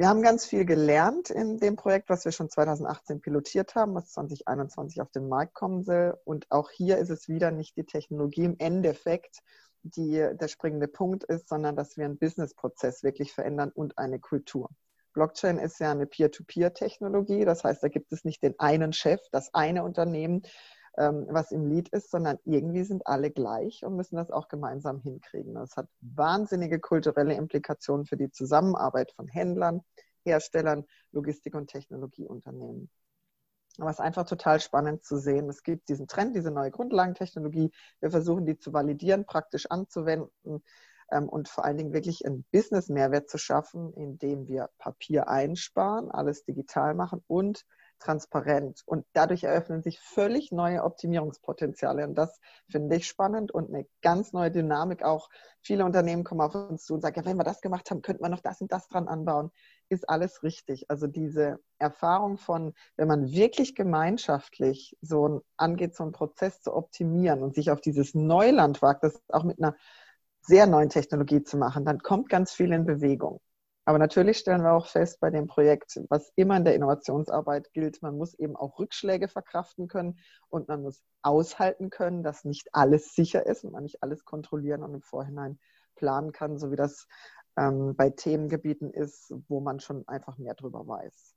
Wir 0.00 0.08
haben 0.08 0.22
ganz 0.22 0.46
viel 0.46 0.64
gelernt 0.64 1.28
in 1.28 1.58
dem 1.58 1.76
Projekt, 1.76 2.08
was 2.08 2.24
wir 2.24 2.32
schon 2.32 2.48
2018 2.48 3.20
pilotiert 3.20 3.74
haben, 3.74 3.94
was 3.94 4.12
2021 4.12 5.02
auf 5.02 5.10
den 5.10 5.28
Markt 5.28 5.52
kommen 5.52 5.82
soll. 5.82 6.18
Und 6.24 6.50
auch 6.50 6.70
hier 6.70 6.96
ist 6.96 7.10
es 7.10 7.28
wieder 7.28 7.50
nicht 7.50 7.76
die 7.76 7.84
Technologie 7.84 8.44
im 8.44 8.56
Endeffekt, 8.58 9.40
die 9.82 10.26
der 10.32 10.48
springende 10.48 10.88
Punkt 10.88 11.24
ist, 11.24 11.50
sondern 11.50 11.76
dass 11.76 11.98
wir 11.98 12.06
einen 12.06 12.16
Businessprozess 12.16 13.02
wirklich 13.02 13.34
verändern 13.34 13.72
und 13.74 13.98
eine 13.98 14.18
Kultur. 14.20 14.70
Blockchain 15.12 15.58
ist 15.58 15.80
ja 15.80 15.90
eine 15.90 16.06
Peer-to-Peer-Technologie, 16.06 17.44
das 17.44 17.62
heißt, 17.62 17.82
da 17.82 17.88
gibt 17.88 18.10
es 18.10 18.24
nicht 18.24 18.42
den 18.42 18.58
einen 18.58 18.94
Chef, 18.94 19.20
das 19.32 19.52
eine 19.52 19.84
Unternehmen, 19.84 20.44
ähm, 20.96 21.26
was 21.28 21.52
im 21.52 21.66
Lied 21.66 21.88
ist, 21.90 22.10
sondern 22.10 22.38
irgendwie 22.44 22.84
sind 22.84 23.06
alle 23.06 23.30
gleich 23.30 23.84
und 23.84 23.96
müssen 23.96 24.16
das 24.16 24.30
auch 24.30 24.48
gemeinsam 24.48 25.00
hinkriegen. 25.00 25.54
Das 25.54 25.76
hat 25.76 25.88
wahnsinnige 26.00 26.80
kulturelle 26.80 27.34
Implikationen 27.34 28.06
für 28.06 28.16
die 28.16 28.30
Zusammenarbeit 28.30 29.12
von 29.12 29.28
Händlern, 29.28 29.82
Herstellern, 30.24 30.84
Logistik- 31.12 31.54
und 31.54 31.68
Technologieunternehmen. 31.68 32.90
Aber 33.78 33.90
es 33.90 33.96
ist 33.96 34.04
einfach 34.04 34.26
total 34.26 34.60
spannend 34.60 35.04
zu 35.04 35.16
sehen. 35.16 35.48
Es 35.48 35.62
gibt 35.62 35.88
diesen 35.88 36.06
Trend, 36.08 36.36
diese 36.36 36.50
neue 36.50 36.70
Grundlagentechnologie. 36.70 37.70
Wir 38.00 38.10
versuchen, 38.10 38.44
die 38.44 38.58
zu 38.58 38.72
validieren, 38.72 39.24
praktisch 39.24 39.66
anzuwenden 39.70 40.62
ähm, 41.10 41.28
und 41.28 41.48
vor 41.48 41.64
allen 41.64 41.78
Dingen 41.78 41.92
wirklich 41.92 42.26
einen 42.26 42.44
Business-Mehrwert 42.52 43.30
zu 43.30 43.38
schaffen, 43.38 43.92
indem 43.94 44.48
wir 44.48 44.70
Papier 44.78 45.28
einsparen, 45.28 46.10
alles 46.10 46.44
digital 46.44 46.94
machen 46.94 47.22
und 47.26 47.64
transparent. 48.00 48.82
Und 48.86 49.06
dadurch 49.12 49.44
eröffnen 49.44 49.82
sich 49.82 50.00
völlig 50.00 50.50
neue 50.50 50.82
Optimierungspotenziale. 50.82 52.06
Und 52.06 52.16
das 52.16 52.40
finde 52.68 52.96
ich 52.96 53.06
spannend 53.06 53.52
und 53.52 53.68
eine 53.68 53.86
ganz 54.02 54.32
neue 54.32 54.50
Dynamik 54.50 55.04
auch. 55.04 55.28
Viele 55.62 55.84
Unternehmen 55.84 56.24
kommen 56.24 56.40
auf 56.40 56.54
uns 56.54 56.84
zu 56.84 56.94
und 56.94 57.02
sagen, 57.02 57.20
ja, 57.20 57.24
wenn 57.24 57.36
wir 57.36 57.44
das 57.44 57.60
gemacht 57.60 57.90
haben, 57.90 58.02
könnten 58.02 58.24
wir 58.24 58.28
noch 58.28 58.40
das 58.40 58.60
und 58.60 58.72
das 58.72 58.88
dran 58.88 59.06
anbauen. 59.06 59.50
Ist 59.88 60.08
alles 60.08 60.42
richtig. 60.42 60.90
Also 60.90 61.06
diese 61.06 61.60
Erfahrung 61.78 62.38
von, 62.38 62.74
wenn 62.96 63.08
man 63.08 63.30
wirklich 63.30 63.74
gemeinschaftlich 63.74 64.96
so 65.00 65.42
angeht, 65.56 65.94
so 65.94 66.02
einen 66.02 66.12
Prozess 66.12 66.62
zu 66.62 66.74
optimieren 66.74 67.42
und 67.42 67.54
sich 67.54 67.70
auf 67.70 67.80
dieses 67.80 68.14
Neuland 68.14 68.82
wagt, 68.82 69.04
das 69.04 69.20
auch 69.28 69.44
mit 69.44 69.58
einer 69.58 69.76
sehr 70.42 70.66
neuen 70.66 70.88
Technologie 70.88 71.42
zu 71.42 71.58
machen, 71.58 71.84
dann 71.84 71.98
kommt 71.98 72.28
ganz 72.28 72.52
viel 72.52 72.72
in 72.72 72.86
Bewegung. 72.86 73.40
Aber 73.90 73.98
natürlich 73.98 74.38
stellen 74.38 74.62
wir 74.62 74.72
auch 74.72 74.86
fest 74.86 75.18
bei 75.18 75.30
dem 75.30 75.48
Projekt, 75.48 76.00
was 76.10 76.32
immer 76.36 76.56
in 76.56 76.64
der 76.64 76.76
Innovationsarbeit 76.76 77.72
gilt, 77.72 78.00
man 78.02 78.16
muss 78.16 78.34
eben 78.34 78.54
auch 78.54 78.78
Rückschläge 78.78 79.26
verkraften 79.26 79.88
können 79.88 80.20
und 80.48 80.68
man 80.68 80.82
muss 80.82 81.02
aushalten 81.22 81.90
können, 81.90 82.22
dass 82.22 82.44
nicht 82.44 82.68
alles 82.72 83.16
sicher 83.16 83.44
ist 83.46 83.64
und 83.64 83.72
man 83.72 83.82
nicht 83.82 84.00
alles 84.04 84.24
kontrollieren 84.24 84.84
und 84.84 84.94
im 84.94 85.02
Vorhinein 85.02 85.58
planen 85.96 86.30
kann, 86.30 86.56
so 86.56 86.70
wie 86.70 86.76
das 86.76 87.08
ähm, 87.56 87.96
bei 87.96 88.10
Themengebieten 88.10 88.92
ist, 88.92 89.34
wo 89.48 89.58
man 89.58 89.80
schon 89.80 90.06
einfach 90.06 90.38
mehr 90.38 90.54
drüber 90.54 90.86
weiß. 90.86 91.34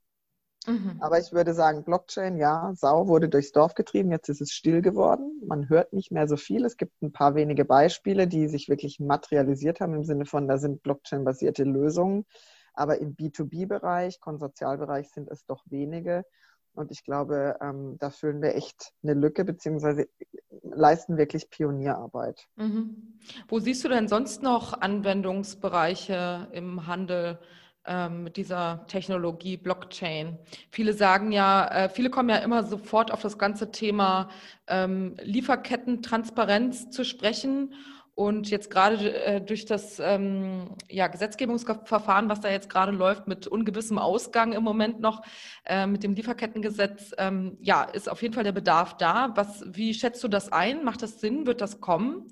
Mhm. 0.67 0.97
Aber 0.99 1.19
ich 1.19 1.31
würde 1.31 1.53
sagen, 1.53 1.83
Blockchain, 1.83 2.37
ja, 2.37 2.71
Sau 2.75 3.07
wurde 3.07 3.29
durchs 3.29 3.51
Dorf 3.51 3.73
getrieben, 3.73 4.11
jetzt 4.11 4.29
ist 4.29 4.41
es 4.41 4.51
still 4.51 4.81
geworden. 4.81 5.41
Man 5.45 5.69
hört 5.69 5.93
nicht 5.93 6.11
mehr 6.11 6.27
so 6.27 6.37
viel. 6.37 6.65
Es 6.65 6.77
gibt 6.77 7.01
ein 7.01 7.11
paar 7.11 7.35
wenige 7.35 7.65
Beispiele, 7.65 8.27
die 8.27 8.47
sich 8.47 8.69
wirklich 8.69 8.99
materialisiert 8.99 9.79
haben 9.79 9.93
im 9.93 10.03
Sinne 10.03 10.25
von, 10.25 10.47
da 10.47 10.57
sind 10.57 10.83
Blockchain-basierte 10.83 11.63
Lösungen. 11.63 12.25
Aber 12.73 12.97
im 12.99 13.15
B2B-Bereich, 13.15 14.19
Konsortialbereich 14.19 15.09
sind 15.09 15.29
es 15.29 15.45
doch 15.45 15.63
wenige. 15.67 16.23
Und 16.75 16.91
ich 16.91 17.03
glaube, 17.03 17.57
ähm, 17.61 17.97
da 17.99 18.09
füllen 18.09 18.41
wir 18.41 18.55
echt 18.55 18.93
eine 19.03 19.13
Lücke, 19.13 19.45
beziehungsweise 19.45 20.07
leisten 20.63 21.17
wirklich 21.17 21.49
Pionierarbeit. 21.49 22.47
Mhm. 22.55 23.19
Wo 23.47 23.59
siehst 23.59 23.83
du 23.83 23.89
denn 23.89 24.07
sonst 24.07 24.41
noch 24.41 24.73
Anwendungsbereiche 24.73 26.47
im 26.51 26.87
Handel 26.87 27.39
mit 28.09 28.37
dieser 28.37 28.85
Technologie 28.87 29.57
Blockchain? 29.57 30.37
Viele 30.69 30.93
sagen 30.93 31.31
ja, 31.31 31.67
äh, 31.67 31.89
viele 31.89 32.09
kommen 32.09 32.29
ja 32.29 32.37
immer 32.37 32.63
sofort 32.63 33.11
auf 33.11 33.21
das 33.21 33.37
ganze 33.37 33.71
Thema 33.71 34.29
ähm, 34.67 35.15
Lieferkettentransparenz 35.21 36.91
zu 36.91 37.03
sprechen. 37.03 37.73
Und 38.15 38.51
jetzt 38.51 38.69
gerade 38.69 39.15
äh, 39.23 39.41
durch 39.41 39.65
das 39.65 39.99
ähm, 39.99 40.75
ja, 40.87 41.07
Gesetzgebungsverfahren, 41.07 42.29
was 42.29 42.41
da 42.41 42.49
jetzt 42.51 42.69
gerade 42.69 42.91
läuft, 42.91 43.27
mit 43.27 43.47
ungewissem 43.47 43.97
Ausgang 43.97 44.53
im 44.53 44.63
Moment 44.63 44.99
noch, 44.99 45.23
äh, 45.65 45.87
mit 45.87 46.03
dem 46.03 46.13
Lieferkettengesetz, 46.13 47.13
ähm, 47.17 47.57
ja, 47.59 47.83
ist 47.83 48.07
auf 48.07 48.21
jeden 48.21 48.35
Fall 48.35 48.43
der 48.43 48.51
Bedarf 48.51 48.97
da. 48.97 49.31
Was, 49.35 49.63
wie 49.65 49.95
schätzt 49.95 50.23
du 50.23 50.27
das 50.27 50.51
ein? 50.51 50.83
Macht 50.83 51.01
das 51.01 51.21
Sinn? 51.21 51.47
Wird 51.47 51.59
das 51.59 51.81
kommen? 51.81 52.27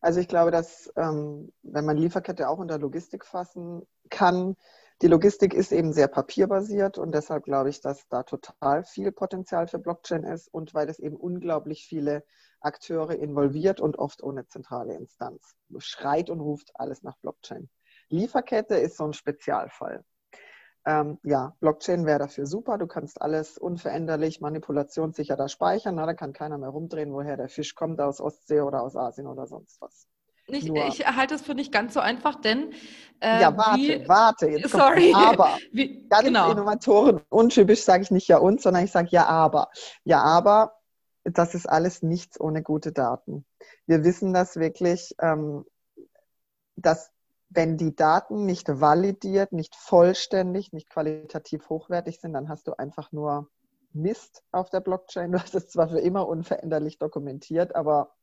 Also 0.00 0.20
ich 0.20 0.28
glaube, 0.28 0.50
dass 0.50 0.92
ähm, 0.96 1.52
wenn 1.62 1.84
man 1.84 1.96
Lieferkette 1.96 2.48
auch 2.48 2.58
unter 2.58 2.78
Logistik 2.78 3.24
fassen 3.24 3.86
kann, 4.10 4.56
die 5.02 5.08
Logistik 5.08 5.52
ist 5.52 5.72
eben 5.72 5.92
sehr 5.92 6.08
papierbasiert 6.08 6.96
und 6.96 7.14
deshalb 7.14 7.44
glaube 7.44 7.68
ich, 7.68 7.82
dass 7.82 8.08
da 8.08 8.22
total 8.22 8.82
viel 8.84 9.12
Potenzial 9.12 9.68
für 9.68 9.78
Blockchain 9.78 10.24
ist 10.24 10.48
und 10.52 10.72
weil 10.72 10.88
es 10.88 10.98
eben 10.98 11.16
unglaublich 11.16 11.86
viele 11.86 12.24
Akteure 12.60 13.14
involviert 13.14 13.78
und 13.80 13.98
oft 13.98 14.22
ohne 14.22 14.46
zentrale 14.46 14.94
Instanz. 14.94 15.54
Schreit 15.78 16.30
und 16.30 16.40
ruft 16.40 16.70
alles 16.74 17.02
nach 17.02 17.18
Blockchain. 17.18 17.68
Lieferkette 18.08 18.76
ist 18.76 18.96
so 18.96 19.04
ein 19.04 19.12
Spezialfall. 19.12 20.02
Ähm, 20.86 21.18
ja, 21.24 21.56
Blockchain 21.58 22.06
wäre 22.06 22.20
dafür 22.20 22.46
super. 22.46 22.78
Du 22.78 22.86
kannst 22.86 23.20
alles 23.20 23.58
unveränderlich, 23.58 24.40
manipulationssicher 24.40 25.36
da 25.36 25.48
speichern. 25.48 25.96
Na, 25.96 26.06
da 26.06 26.14
kann 26.14 26.32
keiner 26.32 26.58
mehr 26.58 26.68
rumdrehen, 26.68 27.12
woher 27.12 27.36
der 27.36 27.48
Fisch 27.48 27.74
kommt, 27.74 28.00
aus 28.00 28.20
Ostsee 28.20 28.60
oder 28.60 28.82
aus 28.82 28.96
Asien 28.96 29.26
oder 29.26 29.46
sonst 29.48 29.80
was. 29.80 30.06
Nicht, 30.48 30.68
ich 30.68 31.04
halte 31.04 31.34
es 31.34 31.42
für 31.42 31.56
nicht 31.56 31.72
ganz 31.72 31.92
so 31.92 31.98
einfach, 31.98 32.40
denn. 32.40 32.72
Äh, 33.18 33.40
ja, 33.40 33.56
warte, 33.56 33.80
wie, 33.80 34.08
warte. 34.08 34.46
Jetzt 34.46 34.70
sorry. 34.70 35.12
aber. 35.16 35.58
Wie, 35.72 36.06
ganz 36.08 36.22
genau. 36.22 36.52
Innovatoren 36.52 37.20
untypisch 37.30 37.82
sage 37.82 38.04
ich 38.04 38.12
nicht 38.12 38.28
ja 38.28 38.38
und, 38.38 38.62
sondern 38.62 38.84
ich 38.84 38.92
sage 38.92 39.08
ja, 39.10 39.26
aber. 39.26 39.70
Ja, 40.04 40.22
aber, 40.22 40.76
das 41.24 41.56
ist 41.56 41.68
alles 41.68 42.02
nichts 42.02 42.40
ohne 42.40 42.62
gute 42.62 42.92
Daten. 42.92 43.44
Wir 43.86 44.04
wissen 44.04 44.32
das 44.32 44.54
wirklich, 44.54 45.16
ähm, 45.20 45.64
dass 46.76 47.10
wenn 47.48 47.76
die 47.76 47.94
Daten 47.94 48.44
nicht 48.44 48.68
validiert, 48.68 49.52
nicht 49.52 49.76
vollständig, 49.76 50.72
nicht 50.72 50.90
qualitativ 50.90 51.68
hochwertig 51.68 52.20
sind, 52.20 52.32
dann 52.32 52.48
hast 52.48 52.66
du 52.66 52.74
einfach 52.74 53.12
nur 53.12 53.48
Mist 53.92 54.42
auf 54.52 54.70
der 54.70 54.80
Blockchain. 54.80 55.32
Du 55.32 55.40
hast 55.40 55.54
es 55.54 55.68
zwar 55.68 55.88
für 55.88 56.00
immer 56.00 56.28
unveränderlich 56.28 56.98
dokumentiert, 56.98 57.74
aber 57.74 58.14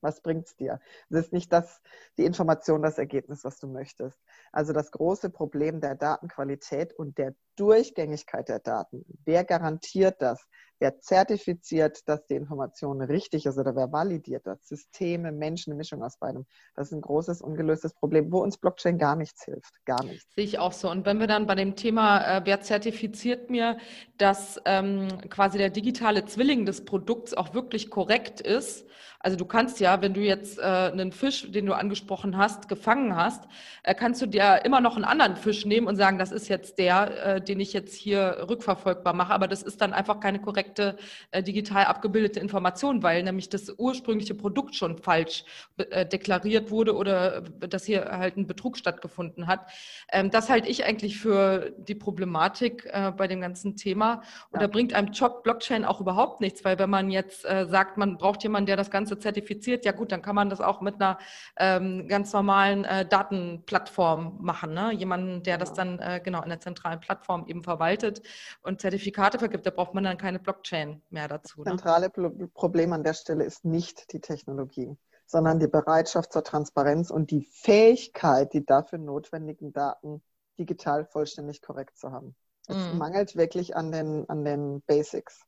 was 0.00 0.20
bringt 0.20 0.46
es 0.46 0.56
dir? 0.56 0.80
Es 1.08 1.16
ist 1.16 1.32
nicht 1.32 1.52
das, 1.52 1.80
die 2.18 2.24
Information, 2.24 2.82
das 2.82 2.98
Ergebnis, 2.98 3.42
was 3.42 3.58
du 3.58 3.66
möchtest. 3.66 4.20
Also 4.52 4.72
das 4.72 4.90
große 4.90 5.30
Problem 5.30 5.80
der 5.80 5.94
Datenqualität 5.94 6.92
und 6.92 7.16
der 7.16 7.34
Durchgängigkeit 7.56 8.48
der 8.48 8.58
Daten. 8.58 9.04
Wer 9.24 9.44
garantiert 9.44 10.20
das? 10.20 10.46
Wer 10.80 10.98
zertifiziert, 10.98 12.08
dass 12.08 12.26
die 12.26 12.34
Information 12.34 13.00
richtig 13.00 13.46
ist 13.46 13.58
oder 13.58 13.76
wer 13.76 13.92
validiert 13.92 14.46
das? 14.46 14.66
Systeme, 14.66 15.30
Menschen, 15.30 15.70
eine 15.70 15.78
Mischung 15.78 16.02
aus 16.02 16.18
beidem. 16.18 16.46
Das 16.74 16.88
ist 16.88 16.92
ein 16.92 17.00
großes, 17.00 17.42
ungelöstes 17.42 17.94
Problem, 17.94 18.32
wo 18.32 18.42
uns 18.42 18.58
Blockchain 18.58 18.98
gar 18.98 19.14
nichts 19.14 19.44
hilft. 19.44 19.72
Gar 19.84 20.04
nichts. 20.04 20.34
Sehe 20.34 20.44
ich 20.44 20.58
auch 20.58 20.72
so. 20.72 20.90
Und 20.90 21.06
wenn 21.06 21.20
wir 21.20 21.28
dann 21.28 21.46
bei 21.46 21.54
dem 21.54 21.76
Thema, 21.76 22.38
äh, 22.38 22.42
wer 22.44 22.60
zertifiziert 22.60 23.50
mir, 23.50 23.78
dass 24.18 24.60
ähm, 24.64 25.08
quasi 25.30 25.58
der 25.58 25.70
digitale 25.70 26.24
Zwilling 26.24 26.66
des 26.66 26.84
Produkts 26.84 27.34
auch 27.34 27.54
wirklich 27.54 27.88
korrekt 27.88 28.40
ist, 28.40 28.86
also 29.24 29.38
du 29.38 29.46
kannst 29.46 29.80
ja, 29.80 30.02
wenn 30.02 30.12
du 30.12 30.20
jetzt 30.20 30.58
äh, 30.58 30.62
einen 30.62 31.10
Fisch, 31.10 31.50
den 31.50 31.64
du 31.64 31.72
angesprochen 31.72 32.36
hast, 32.36 32.68
gefangen 32.68 33.16
hast, 33.16 33.44
äh, 33.82 33.94
kannst 33.94 34.20
du 34.20 34.26
dir 34.26 34.60
immer 34.66 34.82
noch 34.82 34.96
einen 34.96 35.06
anderen 35.06 35.36
Fisch 35.36 35.64
nehmen 35.64 35.86
und 35.86 35.96
sagen, 35.96 36.18
das 36.18 36.30
ist 36.30 36.48
jetzt 36.48 36.78
der, 36.78 37.36
äh, 37.36 37.40
den 37.48 37.60
ich 37.60 37.72
jetzt 37.72 37.94
hier 37.94 38.46
rückverfolgbar 38.48 39.14
mache. 39.14 39.32
Aber 39.32 39.48
das 39.48 39.62
ist 39.62 39.80
dann 39.80 39.92
einfach 39.92 40.20
keine 40.20 40.40
korrekte 40.40 40.96
äh, 41.30 41.42
digital 41.42 41.84
abgebildete 41.84 42.40
Information, 42.40 43.02
weil 43.02 43.22
nämlich 43.22 43.48
das 43.48 43.72
ursprüngliche 43.76 44.34
Produkt 44.34 44.74
schon 44.74 44.98
falsch 44.98 45.44
äh, 45.76 46.06
deklariert 46.06 46.70
wurde 46.70 46.94
oder 46.94 47.44
äh, 47.60 47.68
dass 47.68 47.84
hier 47.84 48.04
halt 48.04 48.36
ein 48.36 48.46
Betrug 48.46 48.76
stattgefunden 48.76 49.46
hat. 49.46 49.68
Ähm, 50.12 50.30
das 50.30 50.48
halte 50.48 50.68
ich 50.68 50.84
eigentlich 50.84 51.18
für 51.18 51.72
die 51.78 51.94
Problematik 51.94 52.90
bei 53.16 53.26
dem 53.26 53.40
ganzen 53.40 53.76
Thema. 53.76 54.22
Und 54.50 54.62
da 54.62 54.66
bringt 54.66 54.94
einem 54.94 55.12
Job 55.12 55.42
Blockchain 55.42 55.84
auch 55.84 56.00
überhaupt 56.00 56.40
nichts, 56.40 56.64
weil 56.64 56.78
wenn 56.78 56.90
man 56.90 57.10
jetzt 57.10 57.42
sagt, 57.42 57.96
man 57.96 58.16
braucht 58.16 58.42
jemanden, 58.42 58.66
der 58.66 58.76
das 58.76 58.90
Ganze 58.90 59.18
zertifiziert, 59.18 59.84
ja 59.84 59.92
gut, 59.92 60.12
dann 60.12 60.22
kann 60.22 60.34
man 60.34 60.50
das 60.50 60.60
auch 60.60 60.80
mit 60.80 60.96
einer 60.96 61.18
ähm, 61.56 62.08
ganz 62.08 62.32
normalen 62.32 62.82
Datenplattform 62.82 64.38
machen. 64.40 64.74
Ne? 64.74 64.92
Jemanden, 64.92 65.42
der 65.42 65.58
das 65.58 65.72
dann 65.72 66.00
genau 66.22 66.42
in 66.42 66.48
der 66.48 66.60
zentralen 66.60 67.00
Plattform 67.00 67.33
eben 67.46 67.62
verwaltet 67.62 68.22
und 68.62 68.80
Zertifikate 68.80 69.38
vergibt, 69.38 69.66
da 69.66 69.70
braucht 69.70 69.94
man 69.94 70.04
dann 70.04 70.18
keine 70.18 70.38
Blockchain 70.38 71.02
mehr 71.10 71.28
dazu. 71.28 71.64
Das 71.64 71.72
ne? 71.72 71.78
zentrale? 71.78 72.10
Problem 72.54 72.92
an 72.92 73.02
der 73.02 73.14
Stelle 73.14 73.44
ist 73.44 73.64
nicht 73.64 74.12
die 74.12 74.20
Technologie 74.20 74.96
sondern 75.26 75.58
die 75.58 75.68
Bereitschaft 75.68 76.32
zur 76.32 76.44
Transparenz 76.44 77.10
und 77.10 77.30
die 77.30 77.42
Fähigkeit, 77.42 78.52
die 78.52 78.64
dafür 78.64 78.98
notwendigen 78.98 79.72
Daten 79.72 80.22
digital 80.58 81.06
vollständig 81.06 81.62
korrekt 81.62 81.96
zu 81.96 82.12
haben. 82.12 82.34
Es 82.66 82.76
mm. 82.76 82.98
mangelt 82.98 83.36
wirklich 83.36 83.76
an 83.76 83.90
den, 83.90 84.28
an 84.28 84.44
den 84.44 84.82
Basics. 84.82 85.44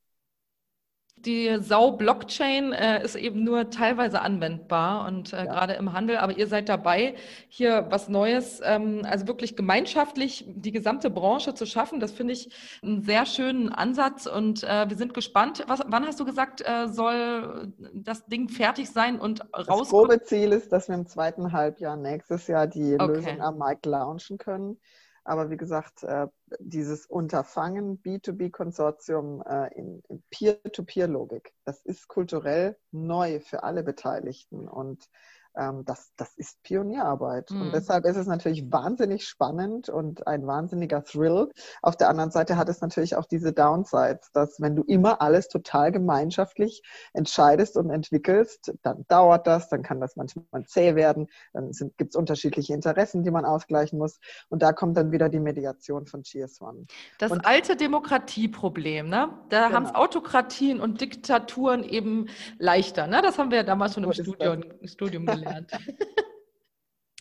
Die 1.19 1.57
Sau-Blockchain 1.59 2.73
äh, 2.73 3.03
ist 3.03 3.17
eben 3.17 3.43
nur 3.43 3.71
teilweise 3.71 4.21
anwendbar 4.21 5.07
und 5.09 5.33
äh, 5.33 5.39
ja. 5.39 5.45
gerade 5.45 5.73
im 5.73 5.93
Handel, 5.95 6.19
aber 6.19 6.37
ihr 6.37 6.47
seid 6.47 6.69
dabei, 6.69 7.15
hier 7.49 7.87
was 7.89 8.09
Neues, 8.09 8.61
ähm, 8.63 9.01
also 9.05 9.27
wirklich 9.27 9.57
gemeinschaftlich 9.57 10.45
die 10.47 10.73
gesamte 10.73 11.09
Branche 11.09 11.55
zu 11.55 11.65
schaffen. 11.65 12.01
Das 12.01 12.13
finde 12.13 12.35
ich 12.35 12.51
einen 12.83 13.03
sehr 13.03 13.25
schönen 13.25 13.71
Ansatz 13.71 14.27
und 14.27 14.63
äh, 14.63 14.89
wir 14.89 14.97
sind 14.97 15.15
gespannt. 15.15 15.65
Was, 15.67 15.81
wann 15.87 16.07
hast 16.07 16.21
du 16.21 16.27
gesagt, 16.27 16.61
äh, 16.61 16.87
soll 16.87 17.73
das 17.95 18.27
Ding 18.27 18.49
fertig 18.51 18.91
sein 18.91 19.19
und 19.19 19.41
raus? 19.55 19.79
Das 19.79 19.89
grobe 19.89 20.23
Ziel 20.23 20.53
ist, 20.53 20.71
dass 20.71 20.89
wir 20.89 20.97
im 20.97 21.07
zweiten 21.07 21.53
Halbjahr 21.53 21.97
nächstes 21.97 22.47
Jahr 22.47 22.67
die 22.67 22.95
okay. 22.95 23.07
Lösung 23.07 23.41
am 23.41 23.57
Markt 23.57 23.87
launchen 23.87 24.37
können. 24.37 24.79
Aber 25.25 25.51
wie 25.51 25.57
gesagt, 25.57 26.05
äh, 26.05 26.29
dieses 26.59 27.07
Unterfangen 27.07 28.01
B2B-Konsortium 28.03 29.43
äh, 29.43 29.75
in, 29.75 30.03
Peer-to-Peer-Logik, 30.31 31.53
das 31.65 31.81
ist 31.83 32.09
kulturell 32.09 32.77
neu 32.91 33.41
für 33.41 33.63
alle 33.63 33.83
Beteiligten. 33.83 34.69
Und 34.69 35.09
ähm, 35.57 35.85
das, 35.85 36.13
das 36.17 36.35
ist 36.37 36.63
Pionierarbeit. 36.63 37.51
Mhm. 37.51 37.63
Und 37.63 37.75
deshalb 37.75 38.05
ist 38.05 38.17
es 38.17 38.27
natürlich 38.27 38.71
wahnsinnig 38.71 39.27
spannend 39.27 39.89
und 39.89 40.27
ein 40.27 40.47
wahnsinniger 40.47 41.03
Thrill. 41.03 41.51
Auf 41.83 41.97
der 41.97 42.09
anderen 42.09 42.31
Seite 42.31 42.57
hat 42.57 42.69
es 42.69 42.81
natürlich 42.81 43.17
auch 43.17 43.25
diese 43.25 43.53
Downsides, 43.53 44.31
dass 44.33 44.61
wenn 44.61 44.77
du 44.77 44.83
immer 44.83 45.23
alles 45.23 45.49
total 45.49 45.93
gemeinschaftlich 45.93 46.83
entscheidest 47.13 47.77
und 47.77 47.91
entwickelst, 47.91 48.75
dann 48.83 49.05
dauert 49.09 49.47
das, 49.47 49.69
dann 49.69 49.83
kann 49.83 50.01
das 50.01 50.17
manchmal 50.17 50.65
zäh 50.67 50.95
werden, 50.95 51.29
dann 51.53 51.71
gibt 51.97 52.11
es 52.11 52.17
unterschiedliche 52.17 52.75
Interessen, 52.75 53.23
die 53.23 53.31
man 53.31 53.45
ausgleichen 53.45 53.99
muss. 53.99 54.19
Und 54.49 54.63
da 54.63 54.73
kommt 54.73 54.97
dann 54.97 55.13
wieder 55.13 55.29
die 55.29 55.41
Mediation 55.41 56.07
von 56.07 56.23
GS1. 56.37 56.87
Das 57.19 57.33
und, 57.33 57.47
alte 57.47 57.77
Demokratieproblem, 57.77 59.09
ne? 59.09 59.31
Da 59.49 59.67
genau. 59.67 59.77
haben 59.77 59.87
es 59.87 59.95
Autokratien 59.95 60.81
und 60.81 61.01
Diktaturen 61.01 61.83
eben 61.83 62.27
leichter. 62.59 63.07
Ne? 63.07 63.21
Das 63.23 63.39
haben 63.39 63.51
wir 63.51 63.59
ja 63.59 63.65
damals 63.65 63.95
schon 63.95 64.05
im 64.05 64.13
Studium, 64.13 64.63
Studium 64.85 65.27
gelernt 65.27 65.47
gelernt. 65.47 65.73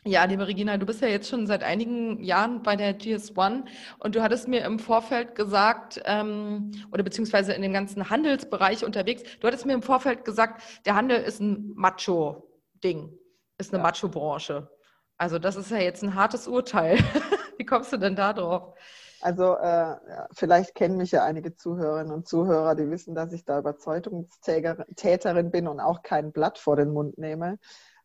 Ja, 0.08 0.24
liebe 0.26 0.46
Regina, 0.46 0.78
du 0.78 0.86
bist 0.86 1.02
ja 1.02 1.08
jetzt 1.08 1.28
schon 1.28 1.48
seit 1.48 1.64
einigen 1.64 2.24
Jahren 2.24 2.62
bei 2.62 2.76
der 2.76 2.96
GS1 2.96 3.66
und 3.98 4.14
du 4.14 4.22
hattest 4.22 4.48
mir 4.48 4.64
im 4.64 4.78
Vorfeld 4.78 5.34
gesagt, 5.34 6.00
ähm, 6.06 6.70
oder 6.92 7.02
beziehungsweise 7.02 7.54
in 7.54 7.64
dem 7.64 7.74
ganzen 7.74 8.08
Handelsbereich 8.08 8.86
unterwegs, 8.86 9.24
du 9.40 9.48
hattest 9.48 9.66
mir 9.66 9.74
im 9.74 9.82
Vorfeld 9.82 10.24
gesagt, 10.24 10.62
der 10.86 10.94
Handel 10.94 11.24
ist 11.24 11.40
ein 11.40 11.72
Macho-Ding, 11.74 13.18
ist 13.58 13.74
eine 13.74 13.82
ja. 13.82 13.90
Macho-Branche. 13.90 14.70
Also 15.18 15.40
das 15.40 15.56
ist 15.56 15.72
ja 15.72 15.80
jetzt 15.80 16.04
ein 16.04 16.14
hartes 16.14 16.48
Urteil. 16.48 17.00
Wie 17.58 17.66
kommst 17.66 17.92
du 17.92 17.98
denn 17.98 18.16
da 18.16 18.32
drauf? 18.34 18.76
Also 19.22 19.56
äh, 19.56 19.96
vielleicht 20.34 20.76
kennen 20.76 20.98
mich 20.98 21.12
ja 21.12 21.24
einige 21.24 21.56
Zuhörerinnen 21.56 22.14
und 22.14 22.28
Zuhörer, 22.28 22.76
die 22.76 22.90
wissen, 22.90 23.16
dass 23.16 23.32
ich 23.34 23.46
da 23.46 23.60
Überzeugungstäterin 23.60 25.52
bin 25.52 25.68
und 25.68 25.80
auch 25.80 26.04
kein 26.04 26.32
Blatt 26.32 26.58
vor 26.60 26.76
den 26.76 26.92
Mund 26.92 27.18
nehme. 27.18 27.58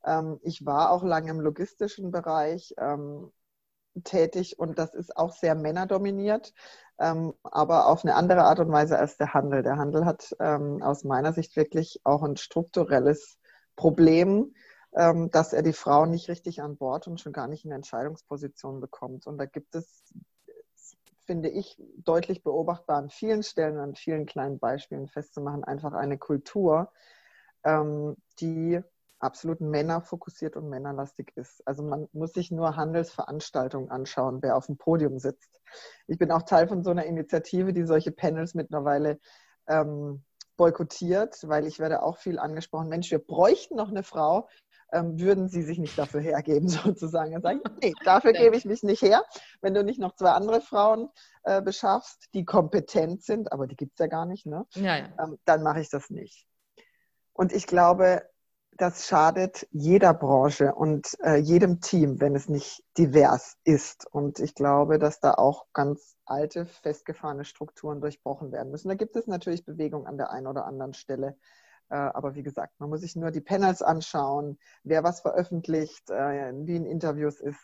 Ähm, 0.05 0.39
ich 0.43 0.65
war 0.65 0.91
auch 0.91 1.03
lange 1.03 1.31
im 1.31 1.41
logistischen 1.41 2.11
Bereich 2.11 2.75
ähm, 2.79 3.31
tätig 4.05 4.59
und 4.59 4.79
das 4.79 4.95
ist 4.95 5.17
auch 5.17 5.33
sehr 5.33 5.55
männerdominiert, 5.55 6.55
ähm, 6.99 7.35
aber 7.43 7.89
auf 7.89 8.05
eine 8.05 8.15
andere 8.15 8.45
Art 8.45 8.61
und 8.61 8.71
Weise 8.71 8.99
als 8.99 9.17
der 9.17 9.35
Handel. 9.35 9.63
Der 9.63 9.77
Handel 9.77 10.05
hat 10.05 10.35
aus 10.39 11.05
meiner 11.05 11.33
Sicht 11.33 11.57
wirklich 11.57 12.01
auch 12.05 12.23
ein 12.23 12.37
strukturelles 12.37 13.39
Problem, 13.77 14.55
dass 14.93 15.53
er 15.53 15.63
die 15.63 15.73
Frauen 15.73 16.11
nicht 16.11 16.29
richtig 16.29 16.63
an 16.63 16.77
Bord 16.77 17.07
und 17.07 17.21
schon 17.21 17.33
gar 17.33 17.49
nicht 17.49 17.65
in 17.65 17.73
Entscheidungspositionen 17.73 18.81
bekommt. 18.81 19.27
Und 19.27 19.39
da 19.39 19.47
gibt 19.47 19.75
es, 19.75 20.05
finde 21.31 21.49
ich, 21.49 21.81
deutlich 21.99 22.43
beobachtbar 22.43 22.97
an 22.97 23.09
vielen 23.09 23.45
Stellen, 23.45 23.79
an 23.79 23.95
vielen 23.95 24.27
kleinen 24.27 24.59
Beispielen 24.59 25.07
festzumachen, 25.07 25.63
einfach 25.63 25.93
eine 25.93 26.19
Kultur, 26.19 26.91
die 28.41 28.81
absolut 29.21 29.61
männerfokussiert 29.61 30.57
und 30.57 30.69
männerlastig 30.69 31.31
ist. 31.37 31.65
Also 31.69 31.85
man 31.85 32.09
muss 32.13 32.33
sich 32.33 32.51
nur 32.51 32.75
Handelsveranstaltungen 32.75 33.93
anschauen, 33.93 34.43
wer 34.43 34.57
auf 34.57 34.67
dem 34.67 34.77
Podium 34.77 35.21
sitzt. 35.21 35.61
Ich 36.09 36.19
bin 36.19 36.33
auch 36.33 36.43
Teil 36.43 36.67
von 36.67 36.83
so 36.83 36.91
einer 36.91 37.05
Initiative, 37.05 37.73
die 37.73 37.85
solche 37.85 38.11
Panels 38.11 38.55
mittlerweile 38.55 39.21
ähm, 39.69 40.25
boykottiert, 40.57 41.47
weil 41.47 41.65
ich 41.65 41.79
werde 41.79 42.03
auch 42.03 42.19
viel 42.19 42.41
angesprochen, 42.41 42.89
Mensch, 42.89 43.09
wir 43.13 43.21
bräuchten 43.21 43.77
noch 43.77 43.91
eine 43.91 44.03
Frau, 44.03 44.49
ähm, 44.93 45.19
würden 45.21 45.49
sie 45.49 45.63
sich 45.63 45.79
nicht 45.79 45.99
dafür 45.99 46.21
hergeben, 46.21 46.69
sozusagen. 46.69 47.33
Dann 47.33 47.43
sage 47.43 47.61
ich, 47.65 47.71
nee, 47.83 47.95
dafür 48.05 48.33
gebe 48.33 48.57
ich 48.57 48.65
mich 48.65 48.83
nicht 48.83 49.03
her. 49.03 49.25
Wenn 49.61 49.75
du 49.75 49.85
nicht 49.85 50.01
noch 50.01 50.15
zwei 50.15 50.31
andere 50.31 50.61
Frauen 50.61 51.09
äh, 51.45 51.63
beschaffst, 51.63 52.29
die 52.35 52.45
kompetent 52.45 53.23
sind, 53.23 53.53
aber 53.53 53.67
die 53.67 53.77
gibt 53.77 53.93
es 53.95 53.99
ja 53.99 54.07
gar 54.07 54.27
nicht, 54.27 54.47
ne? 54.47 54.67
Ja, 54.75 54.97
ja. 54.97 55.09
Ähm, 55.19 55.39
dann 55.45 55.63
mache 55.63 55.81
ich 55.81 55.91
das 55.91 56.11
nicht. 56.11 56.47
Und 57.33 57.53
ich 57.53 57.67
glaube, 57.67 58.23
das 58.81 59.07
schadet 59.07 59.67
jeder 59.73 60.15
Branche 60.15 60.75
und 60.75 61.09
äh, 61.23 61.37
jedem 61.37 61.81
Team, 61.81 62.19
wenn 62.21 62.35
es 62.35 62.49
nicht 62.49 62.83
divers 62.97 63.59
ist. 63.65 64.07
Und 64.11 64.39
ich 64.39 64.55
glaube, 64.55 64.99
dass 64.99 65.21
da 65.21 65.35
auch 65.35 65.67
ganz 65.75 66.17
alte, 66.25 66.65
festgefahrene 66.65 67.45
Strukturen 67.45 68.01
durchbrochen 68.01 68.53
werden 68.53 68.71
müssen. 68.71 68.89
Da 68.89 68.95
gibt 68.95 69.17
es 69.17 69.27
natürlich 69.27 69.67
Bewegung 69.67 70.07
an 70.07 70.17
der 70.17 70.31
einen 70.31 70.47
oder 70.47 70.65
anderen 70.65 70.95
Stelle. 70.95 71.37
Äh, 71.91 71.97
aber 71.97 72.35
wie 72.35 72.43
gesagt, 72.43 72.79
man 72.79 72.89
muss 72.89 73.01
sich 73.01 73.17
nur 73.17 73.31
die 73.31 73.41
Panels 73.41 73.83
anschauen, 73.83 74.59
wer 74.85 75.03
was 75.03 75.21
veröffentlicht, 75.21 76.09
äh, 76.09 76.53
wie 76.65 76.77
in 76.77 76.87
Interviews 76.87 77.41
ist. 77.41 77.61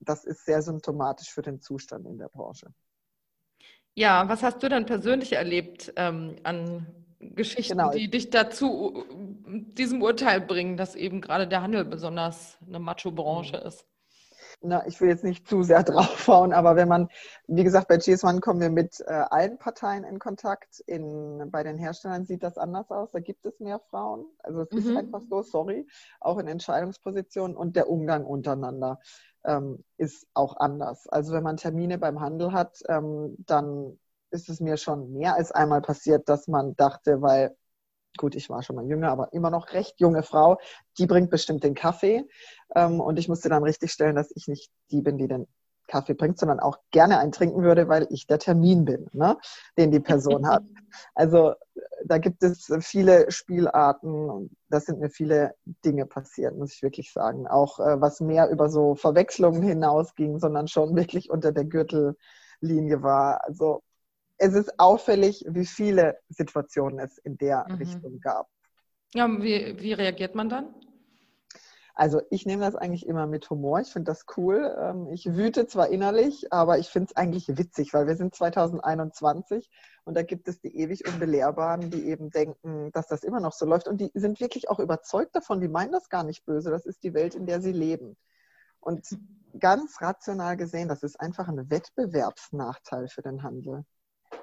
Das 0.00 0.24
ist 0.24 0.44
sehr 0.44 0.62
symptomatisch 0.62 1.32
für 1.32 1.42
den 1.42 1.60
Zustand 1.60 2.06
in 2.06 2.18
der 2.18 2.28
Branche. 2.28 2.72
Ja, 3.94 4.28
was 4.28 4.44
hast 4.44 4.62
du 4.62 4.68
dann 4.68 4.86
persönlich 4.86 5.32
erlebt 5.32 5.92
ähm, 5.96 6.36
an 6.44 6.86
Geschichten, 7.18 7.78
genau. 7.78 7.90
die 7.90 8.08
dich 8.08 8.30
dazu 8.30 9.04
diesem 9.48 10.02
Urteil 10.02 10.40
bringen, 10.40 10.76
dass 10.76 10.94
eben 10.94 11.20
gerade 11.20 11.48
der 11.48 11.62
Handel 11.62 11.84
besonders 11.84 12.58
eine 12.64 12.78
Macho-Branche 12.78 13.56
mhm. 13.56 13.66
ist? 13.66 13.84
Na, 14.60 14.86
ich 14.86 15.00
will 15.00 15.08
jetzt 15.08 15.24
nicht 15.24 15.46
zu 15.46 15.62
sehr 15.62 15.82
draufhauen, 15.84 16.52
aber 16.52 16.76
wenn 16.76 16.88
man, 16.88 17.08
wie 17.46 17.64
gesagt, 17.64 17.88
bei 17.88 17.96
GS1 17.96 18.40
kommen 18.40 18.60
wir 18.60 18.70
mit 18.70 19.00
äh, 19.06 19.12
allen 19.12 19.58
Parteien 19.58 20.04
in 20.04 20.18
Kontakt. 20.18 20.80
In, 20.86 21.50
bei 21.50 21.62
den 21.62 21.78
Herstellern 21.78 22.24
sieht 22.24 22.42
das 22.42 22.58
anders 22.58 22.90
aus. 22.90 23.10
Da 23.12 23.20
gibt 23.20 23.46
es 23.46 23.60
mehr 23.60 23.80
Frauen. 23.90 24.26
Also 24.42 24.62
es 24.62 24.70
mhm. 24.72 24.78
ist 24.78 24.96
einfach 24.96 25.22
so, 25.28 25.42
sorry, 25.42 25.86
auch 26.20 26.38
in 26.38 26.48
Entscheidungspositionen 26.48 27.56
und 27.56 27.76
der 27.76 27.88
Umgang 27.88 28.24
untereinander 28.24 29.00
ähm, 29.44 29.84
ist 29.96 30.26
auch 30.34 30.56
anders. 30.56 31.08
Also 31.08 31.32
wenn 31.32 31.42
man 31.42 31.56
Termine 31.56 31.98
beim 31.98 32.20
Handel 32.20 32.52
hat, 32.52 32.78
ähm, 32.88 33.36
dann 33.46 33.98
ist 34.30 34.48
es 34.48 34.60
mir 34.60 34.76
schon 34.76 35.12
mehr 35.12 35.34
als 35.34 35.52
einmal 35.52 35.80
passiert, 35.80 36.28
dass 36.28 36.48
man 36.48 36.76
dachte, 36.76 37.22
weil 37.22 37.56
gut, 38.18 38.34
ich 38.34 38.50
war 38.50 38.62
schon 38.62 38.76
mal 38.76 38.86
jünger, 38.86 39.10
aber 39.10 39.32
immer 39.32 39.50
noch 39.50 39.72
recht 39.72 39.98
junge 40.00 40.22
Frau, 40.22 40.58
die 40.98 41.06
bringt 41.06 41.30
bestimmt 41.30 41.64
den 41.64 41.74
Kaffee. 41.74 42.24
Ähm, 42.74 43.00
und 43.00 43.18
ich 43.18 43.28
musste 43.28 43.48
dann 43.48 43.62
richtig 43.62 43.92
stellen, 43.92 44.16
dass 44.16 44.30
ich 44.34 44.48
nicht 44.48 44.70
die 44.90 45.00
bin, 45.00 45.16
die 45.16 45.28
den 45.28 45.46
Kaffee 45.88 46.14
bringt, 46.14 46.38
sondern 46.38 46.60
auch 46.60 46.78
gerne 46.90 47.18
einen 47.18 47.32
trinken 47.32 47.62
würde, 47.62 47.88
weil 47.88 48.06
ich 48.10 48.26
der 48.26 48.38
Termin 48.38 48.84
bin, 48.84 49.08
ne, 49.12 49.36
den 49.76 49.90
die 49.90 50.00
Person 50.00 50.46
hat. 50.46 50.62
Also 51.14 51.54
da 52.06 52.16
gibt 52.16 52.42
es 52.42 52.72
viele 52.80 53.30
Spielarten 53.30 54.30
und 54.30 54.50
da 54.70 54.80
sind 54.80 55.00
mir 55.00 55.10
viele 55.10 55.54
Dinge 55.84 56.06
passiert, 56.06 56.56
muss 56.56 56.72
ich 56.72 56.82
wirklich 56.82 57.12
sagen. 57.12 57.46
Auch 57.46 57.78
äh, 57.78 58.00
was 58.00 58.20
mehr 58.20 58.48
über 58.48 58.70
so 58.70 58.94
Verwechslungen 58.94 59.62
hinausging, 59.62 60.38
sondern 60.38 60.66
schon 60.66 60.96
wirklich 60.96 61.28
unter 61.30 61.52
der 61.52 61.66
Gürtellinie 61.66 63.02
war. 63.02 63.44
Also 63.44 63.82
es 64.38 64.54
ist 64.54 64.78
auffällig, 64.78 65.44
wie 65.48 65.66
viele 65.66 66.18
Situationen 66.28 67.00
es 67.00 67.18
in 67.18 67.36
der 67.36 67.66
mhm. 67.68 67.74
Richtung 67.74 68.20
gab. 68.20 68.48
Ja, 69.14 69.28
wie, 69.28 69.76
wie 69.80 69.92
reagiert 69.92 70.34
man 70.34 70.48
dann? 70.48 70.74
Also 71.94 72.22
ich 72.30 72.46
nehme 72.46 72.64
das 72.64 72.76
eigentlich 72.76 73.06
immer 73.06 73.26
mit 73.26 73.50
Humor. 73.50 73.80
Ich 73.80 73.88
finde 73.88 74.12
das 74.12 74.24
cool. 74.36 74.72
Ähm, 74.80 75.08
ich 75.08 75.34
wüte 75.34 75.66
zwar 75.66 75.88
innerlich, 75.88 76.52
aber 76.52 76.78
ich 76.78 76.88
finde 76.88 77.08
es 77.10 77.16
eigentlich 77.16 77.48
witzig, 77.48 77.92
weil 77.92 78.06
wir 78.06 78.14
sind 78.14 78.36
2021 78.36 79.68
und 80.04 80.14
da 80.16 80.22
gibt 80.22 80.46
es 80.46 80.60
die 80.60 80.76
ewig 80.76 81.08
Unbelehrbaren, 81.08 81.90
die 81.90 82.08
eben 82.08 82.30
denken, 82.30 82.92
dass 82.92 83.08
das 83.08 83.24
immer 83.24 83.40
noch 83.40 83.52
so 83.52 83.66
läuft. 83.66 83.88
Und 83.88 84.00
die 84.00 84.12
sind 84.14 84.38
wirklich 84.38 84.70
auch 84.70 84.78
überzeugt 84.78 85.34
davon, 85.34 85.60
die 85.60 85.66
meinen 85.66 85.90
das 85.90 86.08
gar 86.08 86.22
nicht 86.22 86.44
böse. 86.44 86.70
Das 86.70 86.86
ist 86.86 87.02
die 87.02 87.14
Welt, 87.14 87.34
in 87.34 87.46
der 87.46 87.60
sie 87.60 87.72
leben. 87.72 88.16
Und 88.78 89.04
ganz 89.58 90.00
rational 90.00 90.56
gesehen, 90.56 90.86
das 90.86 91.02
ist 91.02 91.18
einfach 91.20 91.48
ein 91.48 91.68
Wettbewerbsnachteil 91.68 93.08
für 93.08 93.22
den 93.22 93.42
Handel 93.42 93.84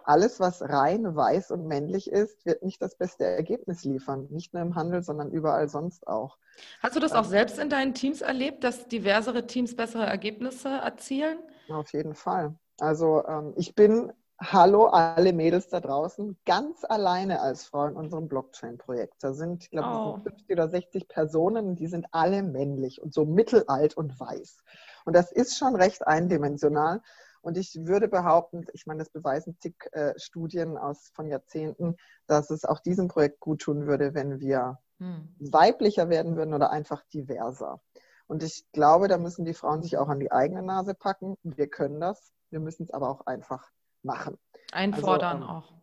alles, 0.04 0.40
was 0.40 0.62
rein 0.62 1.16
weiß 1.16 1.52
und 1.52 1.68
männlich 1.68 2.10
ist, 2.10 2.46
wird 2.46 2.64
nicht 2.64 2.82
das 2.82 2.96
beste 2.96 3.26
Ergebnis 3.26 3.84
liefern. 3.84 4.28
Nicht 4.30 4.54
nur 4.54 4.62
im 4.62 4.76
Handel, 4.76 5.04
sondern 5.04 5.32
überall 5.32 5.68
sonst 5.68 6.08
auch. 6.08 6.38
Hast 6.82 6.96
du 6.96 7.00
das 7.00 7.14
auch 7.14 7.26
ähm, 7.26 7.30
selbst 7.30 7.60
in 7.60 7.70
deinen 7.70 7.94
Teams 7.94 8.22
erlebt, 8.22 8.64
dass 8.64 8.88
diversere 8.88 9.48
Teams 9.48 9.76
bessere 9.76 10.06
Ergebnisse 10.06 10.70
erzielen? 10.70 11.40
Auf 11.70 11.92
jeden 11.94 12.14
Fall. 12.14 12.56
Also 12.80 13.26
ähm, 13.28 13.54
ich 13.56 13.76
bin, 13.76 14.12
hallo 14.40 14.88
alle 14.88 15.34
Mädels 15.34 15.70
da 15.70 15.80
draußen, 15.80 16.38
ganz 16.46 16.84
alleine 16.84 17.42
als 17.42 17.66
Frau 17.66 17.86
in 17.86 17.96
unserem 17.96 18.28
Blockchain-Projekt. 18.28 19.16
Da 19.22 19.34
sind, 19.34 19.64
ich 19.64 19.72
glaube, 19.72 20.20
oh. 20.20 20.24
50 20.24 20.52
oder 20.52 20.70
60 20.70 21.08
Personen, 21.08 21.76
die 21.76 21.88
sind 21.88 22.08
alle 22.12 22.44
männlich 22.44 23.02
und 23.02 23.14
so 23.14 23.26
mittelalt 23.26 23.96
und 23.96 24.20
weiß. 24.20 24.58
Und 25.06 25.16
das 25.16 25.32
ist 25.32 25.58
schon 25.58 25.76
recht 25.76 26.06
eindimensional. 26.06 27.02
Und 27.46 27.58
ich 27.58 27.76
würde 27.86 28.08
behaupten, 28.08 28.66
ich 28.74 28.88
meine, 28.88 28.98
das 28.98 29.12
beweisen 29.12 29.56
zig 29.60 29.76
äh, 29.92 30.14
Studien 30.18 30.80
aus, 30.80 31.12
von 31.14 31.28
Jahrzehnten, 31.28 31.96
dass 32.26 32.50
es 32.50 32.66
auch 32.66 32.80
diesem 32.80 33.08
Projekt 33.08 33.40
gut 33.40 33.62
tun 33.62 33.86
würde, 33.86 34.16
wenn 34.16 34.40
wir 34.40 34.80
hm. 34.98 35.36
weiblicher 35.38 36.10
werden 36.10 36.38
würden 36.38 36.56
oder 36.56 36.72
einfach 36.72 37.04
diverser. 37.14 37.80
Und 38.26 38.42
ich 38.42 38.66
glaube, 38.72 39.08
da 39.08 39.20
müssen 39.20 39.46
die 39.46 39.54
Frauen 39.54 39.84
sich 39.84 40.00
auch 40.00 40.10
an 40.10 40.20
die 40.20 40.32
eigene 40.32 40.64
Nase 40.64 40.96
packen. 40.96 41.38
Wir 41.44 41.68
können 41.68 42.00
das. 42.00 42.34
Wir 42.50 42.60
müssen 42.60 42.86
es 42.86 42.92
aber 42.92 43.10
auch 43.10 43.28
einfach 43.28 43.70
machen. 44.02 44.40
Einfordern 44.72 45.44
also, 45.44 45.46
ähm, 45.46 45.50
auch. 45.50 45.74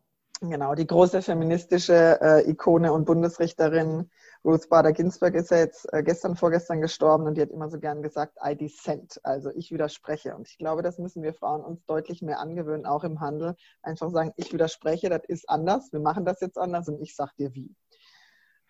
Genau, 0.45 0.75
die 0.75 0.89
große 0.89 1.23
feministische 1.23 2.21
äh, 2.21 2.51
Ikone 2.51 2.93
und 2.93 3.05
Bundesrichterin 3.05 4.11
Ruth 4.45 4.69
Bader 4.69 4.93
Ginsburg 4.93 5.35
ist 5.37 5.53
ja 5.53 5.59
jetzt 5.59 5.87
äh, 5.93 6.03
gestern, 6.03 6.35
vorgestern 6.35 6.81
gestorben 6.81 7.27
und 7.27 7.37
die 7.37 7.43
hat 7.43 7.51
immer 7.51 7.71
so 7.71 7.79
gern 7.79 8.03
gesagt, 8.03 8.37
I 8.45 8.57
dissent, 8.57 9.21
also 9.23 9.51
ich 9.55 9.71
widerspreche. 9.71 10.35
Und 10.35 10.49
ich 10.49 10.59
glaube, 10.59 10.83
das 10.83 10.99
müssen 10.99 11.23
wir 11.23 11.33
Frauen 11.33 11.63
uns 11.63 11.85
deutlich 11.87 12.23
mehr 12.23 12.41
angewöhnen, 12.41 12.87
auch 12.87 13.05
im 13.05 13.21
Handel. 13.21 13.55
Einfach 13.83 14.11
sagen, 14.11 14.33
ich 14.37 14.53
widerspreche, 14.53 15.09
das 15.09 15.23
ist 15.29 15.49
anders, 15.49 15.93
wir 15.93 16.01
machen 16.01 16.25
das 16.25 16.41
jetzt 16.41 16.59
anders 16.59 16.89
und 16.89 17.01
ich 17.01 17.15
sag 17.15 17.37
dir 17.37 17.55
wie. 17.55 17.73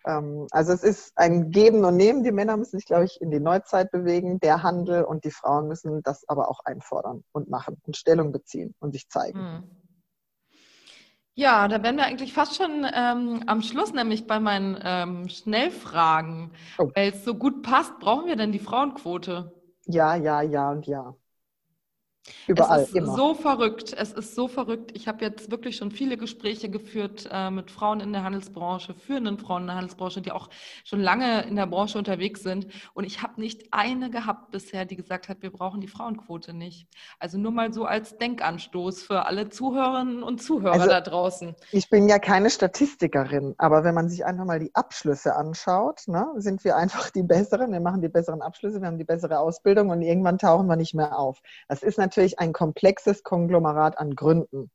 Ähm, 0.05 0.45
also 0.51 0.73
es 0.73 0.83
ist 0.83 1.13
ein 1.15 1.49
Geben 1.49 1.83
und 1.85 1.97
Nehmen. 1.97 2.23
Die 2.23 2.31
Männer 2.31 2.55
müssen 2.55 2.77
sich, 2.77 2.85
glaube 2.85 3.05
ich, 3.05 3.19
in 3.19 3.31
die 3.31 3.39
Neuzeit 3.39 3.89
bewegen, 3.89 4.39
der 4.39 4.61
Handel 4.61 5.03
und 5.03 5.25
die 5.25 5.31
Frauen 5.31 5.67
müssen 5.67 6.03
das 6.03 6.23
aber 6.29 6.49
auch 6.49 6.59
einfordern 6.65 7.23
und 7.31 7.49
machen 7.49 7.81
und 7.87 7.97
Stellung 7.97 8.31
beziehen 8.31 8.75
und 8.79 8.91
sich 8.91 9.09
zeigen. 9.09 9.39
Mhm. 9.39 9.82
Ja, 11.35 11.67
da 11.67 11.81
wären 11.81 11.97
wir 11.97 12.05
eigentlich 12.05 12.33
fast 12.33 12.55
schon 12.55 12.85
ähm, 12.93 13.43
am 13.47 13.61
Schluss, 13.61 13.91
nämlich 13.91 14.27
bei 14.27 14.39
meinen 14.39 14.77
ähm, 14.83 15.29
Schnellfragen. 15.29 16.51
Oh. 16.77 16.91
Weil 16.93 17.09
es 17.11 17.23
so 17.25 17.33
gut 17.33 17.63
passt, 17.63 17.97
brauchen 17.99 18.27
wir 18.27 18.35
denn 18.35 18.51
die 18.51 18.59
Frauenquote? 18.59 19.51
Ja, 19.87 20.15
ja, 20.15 20.41
ja 20.41 20.69
und 20.69 20.85
ja. 20.85 21.15
Überall, 22.47 22.81
es 22.81 22.89
ist 22.89 22.95
immer. 22.95 23.15
so 23.15 23.33
verrückt. 23.33 23.93
Es 23.97 24.13
ist 24.13 24.35
so 24.35 24.47
verrückt. 24.47 24.91
Ich 24.93 25.07
habe 25.07 25.23
jetzt 25.25 25.51
wirklich 25.51 25.75
schon 25.75 25.91
viele 25.91 26.17
Gespräche 26.17 26.69
geführt 26.69 27.27
äh, 27.31 27.51
mit 27.51 27.69
Frauen 27.69 27.99
in 27.99 28.13
der 28.13 28.23
Handelsbranche, 28.23 28.93
führenden 28.93 29.37
Frauen 29.37 29.63
in 29.63 29.67
der 29.67 29.75
Handelsbranche, 29.75 30.21
die 30.21 30.31
auch 30.31 30.49
schon 30.85 31.01
lange 31.01 31.43
in 31.43 31.55
der 31.57 31.67
Branche 31.67 31.97
unterwegs 31.97 32.41
sind. 32.41 32.67
Und 32.93 33.03
ich 33.03 33.21
habe 33.21 33.41
nicht 33.41 33.73
eine 33.73 34.09
gehabt 34.09 34.51
bisher, 34.51 34.85
die 34.85 34.95
gesagt 34.95 35.27
hat, 35.27 35.41
wir 35.41 35.51
brauchen 35.51 35.81
die 35.81 35.87
Frauenquote 35.87 36.53
nicht. 36.53 36.87
Also 37.19 37.37
nur 37.37 37.51
mal 37.51 37.73
so 37.73 37.85
als 37.85 38.17
Denkanstoß 38.17 39.03
für 39.03 39.25
alle 39.25 39.49
Zuhörerinnen 39.49 40.23
und 40.23 40.41
Zuhörer 40.41 40.73
also, 40.73 40.87
da 40.87 41.01
draußen. 41.01 41.55
Ich 41.71 41.89
bin 41.89 42.07
ja 42.07 42.19
keine 42.19 42.49
Statistikerin, 42.49 43.55
aber 43.57 43.83
wenn 43.83 43.95
man 43.95 44.07
sich 44.09 44.25
einfach 44.25 44.45
mal 44.45 44.59
die 44.59 44.73
Abschlüsse 44.73 45.35
anschaut, 45.35 46.03
ne, 46.07 46.27
sind 46.37 46.63
wir 46.63 46.77
einfach 46.77 47.09
die 47.09 47.23
Besseren. 47.23 47.71
Wir 47.73 47.81
machen 47.81 48.01
die 48.01 48.09
besseren 48.09 48.41
Abschlüsse, 48.41 48.79
wir 48.79 48.87
haben 48.87 48.97
die 48.97 49.03
bessere 49.03 49.39
Ausbildung 49.39 49.89
und 49.89 50.01
irgendwann 50.01 50.37
tauchen 50.37 50.67
wir 50.67 50.77
nicht 50.77 50.93
mehr 50.93 51.17
auf. 51.17 51.41
Das 51.67 51.83
ist 51.83 51.97
natürlich 51.97 52.12
natürlich 52.13 52.37
ein 52.37 52.53
komplexes 52.53 53.23
Konglomerat 53.23 53.97
an 53.97 54.15
Gründen. 54.15 54.69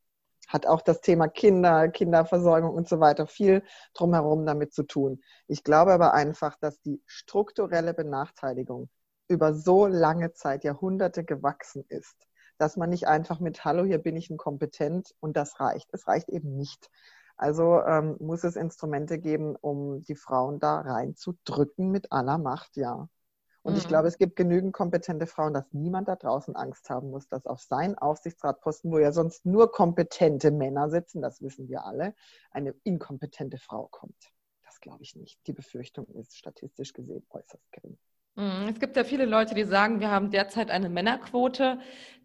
Hat 0.48 0.66
auch 0.66 0.82
das 0.82 1.00
Thema 1.02 1.28
Kinder, 1.28 1.88
Kinderversorgung 1.88 2.74
und 2.74 2.88
so 2.88 2.98
weiter 2.98 3.28
viel 3.28 3.62
drumherum 3.94 4.44
damit 4.44 4.74
zu 4.74 4.82
tun. 4.82 5.20
Ich 5.46 5.62
glaube 5.62 5.92
aber 5.92 6.14
einfach, 6.14 6.56
dass 6.58 6.80
die 6.80 7.00
strukturelle 7.06 7.94
Benachteiligung 7.94 8.88
über 9.28 9.54
so 9.54 9.86
lange 9.86 10.32
Zeit, 10.32 10.64
Jahrhunderte 10.64 11.22
gewachsen 11.22 11.84
ist, 11.88 12.16
dass 12.56 12.76
man 12.76 12.90
nicht 12.90 13.06
einfach 13.06 13.38
mit 13.38 13.64
Hallo, 13.64 13.84
hier 13.84 13.98
bin 13.98 14.16
ich 14.16 14.30
ein 14.30 14.36
Kompetent 14.36 15.14
und 15.20 15.36
das 15.36 15.60
reicht. 15.60 15.88
Es 15.92 16.08
reicht 16.08 16.28
eben 16.30 16.56
nicht. 16.56 16.90
Also 17.36 17.82
ähm, 17.82 18.16
muss 18.18 18.42
es 18.42 18.56
Instrumente 18.56 19.20
geben, 19.20 19.54
um 19.54 20.02
die 20.02 20.16
Frauen 20.16 20.58
da 20.58 20.80
reinzudrücken 20.80 21.90
mit 21.92 22.10
aller 22.10 22.38
Macht, 22.38 22.76
ja. 22.76 23.08
Und 23.68 23.74
mhm. 23.74 23.80
ich 23.80 23.88
glaube, 23.88 24.08
es 24.08 24.16
gibt 24.16 24.34
genügend 24.34 24.72
kompetente 24.72 25.26
Frauen, 25.26 25.52
dass 25.52 25.74
niemand 25.74 26.08
da 26.08 26.16
draußen 26.16 26.56
Angst 26.56 26.88
haben 26.88 27.10
muss, 27.10 27.28
dass 27.28 27.44
auf 27.44 27.60
seinen 27.60 27.96
Aufsichtsratposten, 27.96 28.90
wo 28.90 28.98
ja 28.98 29.12
sonst 29.12 29.44
nur 29.44 29.70
kompetente 29.70 30.50
Männer 30.50 30.88
sitzen, 30.88 31.20
das 31.20 31.42
wissen 31.42 31.68
wir 31.68 31.84
alle, 31.84 32.14
eine 32.50 32.74
inkompetente 32.84 33.58
Frau 33.58 33.86
kommt. 33.88 34.32
Das 34.64 34.80
glaube 34.80 35.02
ich 35.02 35.16
nicht. 35.16 35.46
Die 35.46 35.52
Befürchtung 35.52 36.06
ist 36.14 36.38
statistisch 36.38 36.94
gesehen 36.94 37.26
äußerst 37.28 37.70
gering. 37.70 37.98
Mhm. 38.38 38.68
Es 38.68 38.78
gibt 38.78 38.96
ja 38.96 39.02
viele 39.02 39.26
Leute, 39.26 39.54
die 39.56 39.64
sagen, 39.64 39.98
wir 39.98 40.10
haben 40.10 40.30
derzeit 40.30 40.70
eine 40.70 40.88
Männerquote, 40.88 41.80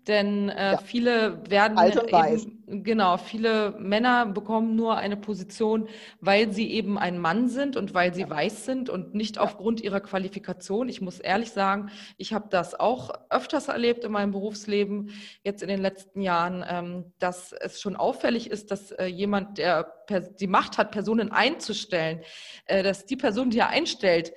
denn 0.06 0.49
äh, 0.49 0.73
ja. 0.73 0.78
viele 0.78 1.49
werden 1.49 1.78
eben, 1.80 2.84
genau, 2.84 3.17
viele 3.17 3.71
Männer 3.80 4.26
bekommen 4.26 4.76
nur 4.76 4.97
eine 4.97 5.15
Position, 5.15 5.88
weil 6.19 6.52
sie 6.52 6.71
eben 6.71 6.99
ein 6.99 7.17
Mann 7.17 7.47
sind 7.47 7.78
und 7.78 7.93
weil 7.93 8.13
sie 8.13 8.21
ja. 8.21 8.30
weiß 8.30 8.65
sind 8.65 8.89
und 8.89 9.15
nicht 9.15 9.38
ja. 9.38 9.41
aufgrund 9.41 9.82
ihrer 9.82 10.02
Qualifikation. 10.02 10.88
Ich 10.88 11.02
muss 11.02 11.19
ehrlich 11.19 11.52
sagen, 11.52 11.89
ich 12.17 12.34
habe 12.34 12.47
das 12.49 12.78
auch 12.78 13.12
öfters 13.30 13.69
erlebt 13.69 14.04
in 14.04 14.12
meinem 14.12 14.34
Berufsleben, 14.34 15.12
jetzt 15.41 15.63
in 15.63 15.69
den 15.69 15.82
letzten 15.82 16.21
Jahren, 16.21 16.63
ähm, 16.67 17.13
dass 17.17 17.54
es 17.54 17.82
schon 17.82 17.95
auffällig 17.95 18.52
ist, 18.52 18.69
dass 18.69 18.91
äh, 18.91 19.06
jemand, 19.06 19.58
der 19.58 19.91
die 20.39 20.47
Macht 20.47 20.78
hat, 20.78 20.91
Personen 20.91 21.32
einzustellen, 21.32 22.21
äh, 22.65 22.84
dass 22.84 23.06
die 23.06 23.15
Person, 23.15 23.49
die 23.49 23.60
er 23.60 23.69
einstellt, 23.69 24.34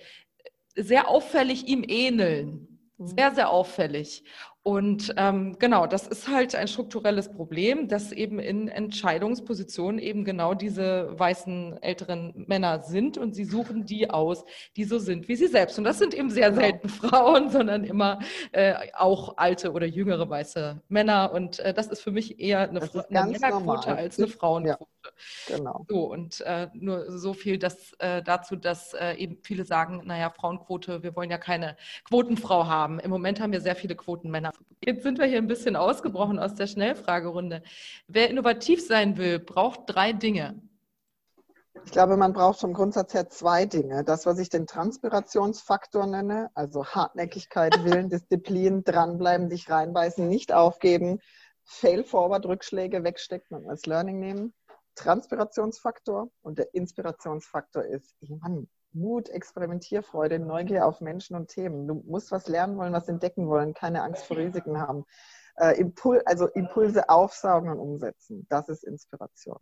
sehr 0.77 1.09
auffällig 1.09 1.67
ihm 1.69 1.85
ähneln. 1.87 2.81
Mhm. 2.99 3.07
Sehr, 3.09 3.35
sehr 3.35 3.51
auffällig. 3.51 4.25
Und 4.67 5.15
ähm, 5.17 5.57
genau, 5.61 5.87
das 5.87 6.09
ist 6.09 6.27
halt 6.27 6.57
ein 6.57 6.67
strukturelles 6.67 7.29
Problem, 7.29 7.87
dass 7.87 8.11
eben 8.11 8.41
in 8.41 8.67
Entscheidungspositionen 8.67 10.01
eben 10.01 10.25
genau 10.25 10.55
diese 10.55 11.17
weißen 11.17 11.81
älteren 11.85 12.35
Männer 12.49 12.83
sind 12.83 13.17
und 13.17 13.37
sie 13.37 13.45
suchen 13.45 13.87
die 13.87 14.11
aus, 14.11 14.45
die 14.75 14.83
so 14.83 14.99
sind 14.99 15.29
wie 15.29 15.37
sie 15.37 15.47
selbst. 15.47 15.79
Und 15.79 15.85
das 15.85 16.01
sind 16.01 16.15
eben 16.15 16.31
sehr 16.31 16.51
genau. 16.51 16.63
selten 16.63 16.89
Frauen, 16.89 17.49
sondern 17.53 17.85
immer 17.85 18.19
äh, 18.51 18.75
auch 18.95 19.37
alte 19.37 19.71
oder 19.71 19.87
jüngere 19.87 20.29
weiße 20.29 20.83
Männer. 20.89 21.31
Und 21.33 21.61
äh, 21.61 21.73
das 21.73 21.87
ist 21.87 22.03
für 22.03 22.11
mich 22.11 22.41
eher 22.41 22.69
eine, 22.69 22.81
eine 22.81 23.31
Männerquote 23.31 23.95
als 23.95 24.19
eine 24.19 24.27
Frauenquote. 24.27 24.89
Ja, 25.49 25.57
genau. 25.57 25.87
So, 25.89 26.11
und 26.11 26.41
äh, 26.41 26.67
nur 26.75 27.17
so 27.17 27.35
viel 27.35 27.61
dass, 27.61 27.93
äh, 28.01 28.21
dazu, 28.21 28.57
dass 28.57 28.95
äh, 28.95 29.15
eben 29.15 29.39
viele 29.45 29.65
sagen, 29.65 30.03
naja, 30.07 30.29
Frauenquote, 30.31 31.05
wir 31.05 31.15
wollen 31.15 31.31
ja 31.31 31.39
keine 31.39 31.77
Quotenfrau 32.09 32.67
haben. 32.67 32.99
Im 32.99 33.11
Moment 33.11 33.41
haben 33.41 33.53
wir 33.53 33.61
sehr 33.61 33.77
viele 33.77 33.95
Quotenmänner. 33.95 34.56
Jetzt 34.85 35.03
sind 35.03 35.19
wir 35.19 35.27
hier 35.27 35.39
ein 35.39 35.47
bisschen 35.47 35.75
ausgebrochen 35.75 36.39
aus 36.39 36.55
der 36.55 36.67
Schnellfragerunde. 36.67 37.63
Wer 38.07 38.31
innovativ 38.31 38.87
sein 38.87 39.17
will, 39.17 39.39
braucht 39.39 39.81
drei 39.87 40.13
Dinge. 40.13 40.61
Ich 41.85 41.93
glaube, 41.93 42.17
man 42.17 42.33
braucht 42.33 42.61
vom 42.61 42.73
Grundsatz 42.73 43.15
her 43.15 43.29
zwei 43.29 43.65
Dinge. 43.65 44.05
Das, 44.05 44.27
was 44.27 44.39
ich 44.39 44.49
den 44.49 44.67
Transpirationsfaktor 44.67 46.07
nenne, 46.07 46.51
also 46.55 46.85
Hartnäckigkeit, 46.85 47.73
Willen, 47.85 48.11
Disziplin, 48.11 48.85
dranbleiben, 48.85 49.49
dich 49.49 49.71
reinbeißen, 49.71 50.29
nicht 50.29 50.53
aufgeben, 50.53 51.21
Fail-Forward-Rückschläge 51.65 53.05
wegstecken 53.05 53.57
und 53.57 53.69
als 53.69 53.87
Learning 53.87 54.21
nehmen. 54.21 54.55
Transpirationsfaktor 54.95 56.31
und 56.43 56.59
der 56.59 56.75
Inspirationsfaktor 56.75 57.85
ist, 57.85 58.17
Mann, 58.21 58.69
Mut, 58.97 59.29
Experimentierfreude, 59.29 60.39
Neugier 60.39 60.87
auf 60.87 61.01
Menschen 61.01 61.37
und 61.37 61.49
Themen. 61.49 61.87
Du 61.87 62.03
musst 62.07 62.33
was 62.33 62.49
lernen 62.49 62.77
wollen, 62.77 62.93
was 62.93 63.09
entdecken 63.09 63.49
wollen, 63.49 63.75
keine 63.75 64.03
Angst 64.03 64.25
vor 64.25 64.37
Risiken 64.37 64.81
haben. 64.81 65.05
Äh, 65.57 65.79
Impul 65.81 66.23
also 66.27 66.47
Impulse 66.49 67.09
aufsaugen 67.09 67.71
und 67.71 67.79
umsetzen. 67.79 68.47
Das 68.49 68.69
ist 68.69 68.85
Inspiration. 68.85 69.59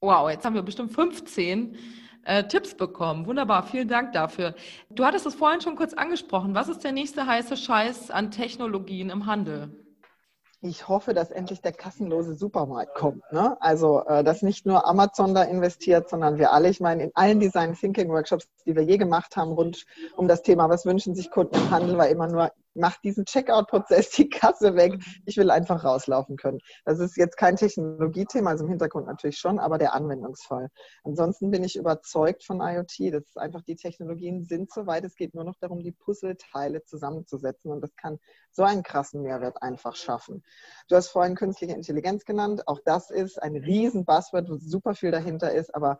Wow, 0.00 0.30
jetzt 0.30 0.44
haben 0.44 0.54
wir 0.54 0.62
bestimmt 0.62 0.92
15 0.92 1.76
äh, 2.24 2.44
Tipps 2.44 2.74
bekommen. 2.74 3.26
Wunderbar, 3.26 3.62
vielen 3.64 3.88
Dank 3.88 4.12
dafür. 4.12 4.54
Du 4.90 5.04
hattest 5.04 5.26
es 5.26 5.34
vorhin 5.34 5.60
schon 5.60 5.76
kurz 5.76 5.94
angesprochen. 5.94 6.54
Was 6.54 6.68
ist 6.68 6.84
der 6.84 6.92
nächste 6.92 7.26
heiße 7.26 7.56
Scheiß 7.56 8.10
an 8.10 8.30
Technologien 8.30 9.10
im 9.10 9.26
Handel? 9.26 9.81
Ich 10.64 10.88
hoffe, 10.88 11.12
dass 11.12 11.32
endlich 11.32 11.60
der 11.60 11.72
kassenlose 11.72 12.34
Supermarkt 12.34 12.94
kommt. 12.94 13.24
Ne? 13.32 13.56
Also, 13.60 14.04
äh, 14.06 14.22
dass 14.22 14.42
nicht 14.42 14.64
nur 14.64 14.86
Amazon 14.86 15.34
da 15.34 15.42
investiert, 15.42 16.08
sondern 16.08 16.38
wir 16.38 16.52
alle, 16.52 16.68
ich 16.68 16.80
meine, 16.80 17.02
in 17.02 17.10
allen 17.14 17.40
Design 17.40 17.74
Thinking 17.74 18.08
Workshops, 18.08 18.46
die 18.64 18.76
wir 18.76 18.84
je 18.84 18.96
gemacht 18.96 19.36
haben, 19.36 19.52
rund 19.52 19.84
um 20.16 20.28
das 20.28 20.42
Thema, 20.42 20.68
was 20.68 20.86
wünschen 20.86 21.16
sich 21.16 21.32
Kunden 21.32 21.56
im 21.56 21.70
Handel, 21.70 21.98
war 21.98 22.08
immer 22.08 22.28
nur, 22.28 22.52
mach 22.74 22.96
diesen 22.98 23.24
Checkout-Prozess, 23.24 24.10
die 24.10 24.28
Kasse 24.28 24.74
weg. 24.74 25.02
Ich 25.26 25.36
will 25.36 25.50
einfach 25.50 25.84
rauslaufen 25.84 26.36
können. 26.36 26.58
Das 26.84 26.98
ist 26.98 27.16
jetzt 27.16 27.36
kein 27.36 27.56
Technologiethema, 27.56 28.50
also 28.50 28.64
im 28.64 28.70
Hintergrund 28.70 29.06
natürlich 29.06 29.38
schon, 29.38 29.58
aber 29.58 29.78
der 29.78 29.94
Anwendungsfall. 29.94 30.68
Ansonsten 31.04 31.50
bin 31.50 31.64
ich 31.64 31.76
überzeugt 31.76 32.44
von 32.44 32.60
IoT. 32.60 33.12
Das 33.12 33.24
ist 33.24 33.38
einfach, 33.38 33.62
die 33.62 33.76
Technologien 33.76 34.44
sind 34.44 34.72
soweit. 34.72 35.04
Es 35.04 35.16
geht 35.16 35.34
nur 35.34 35.44
noch 35.44 35.56
darum, 35.60 35.82
die 35.82 35.92
Puzzleteile 35.92 36.84
zusammenzusetzen. 36.84 37.70
Und 37.70 37.80
das 37.80 37.94
kann 37.96 38.18
so 38.50 38.62
einen 38.62 38.82
krassen 38.82 39.22
Mehrwert 39.22 39.62
einfach 39.62 39.96
schaffen. 39.96 40.42
Du 40.88 40.96
hast 40.96 41.08
vorhin 41.08 41.34
künstliche 41.34 41.74
Intelligenz 41.74 42.24
genannt. 42.24 42.66
Auch 42.66 42.80
das 42.84 43.10
ist 43.10 43.42
ein 43.42 43.56
riesen 43.56 44.04
Buzzword, 44.04 44.48
wo 44.48 44.56
super 44.56 44.94
viel 44.94 45.10
dahinter 45.10 45.52
ist. 45.52 45.74
Aber 45.74 45.98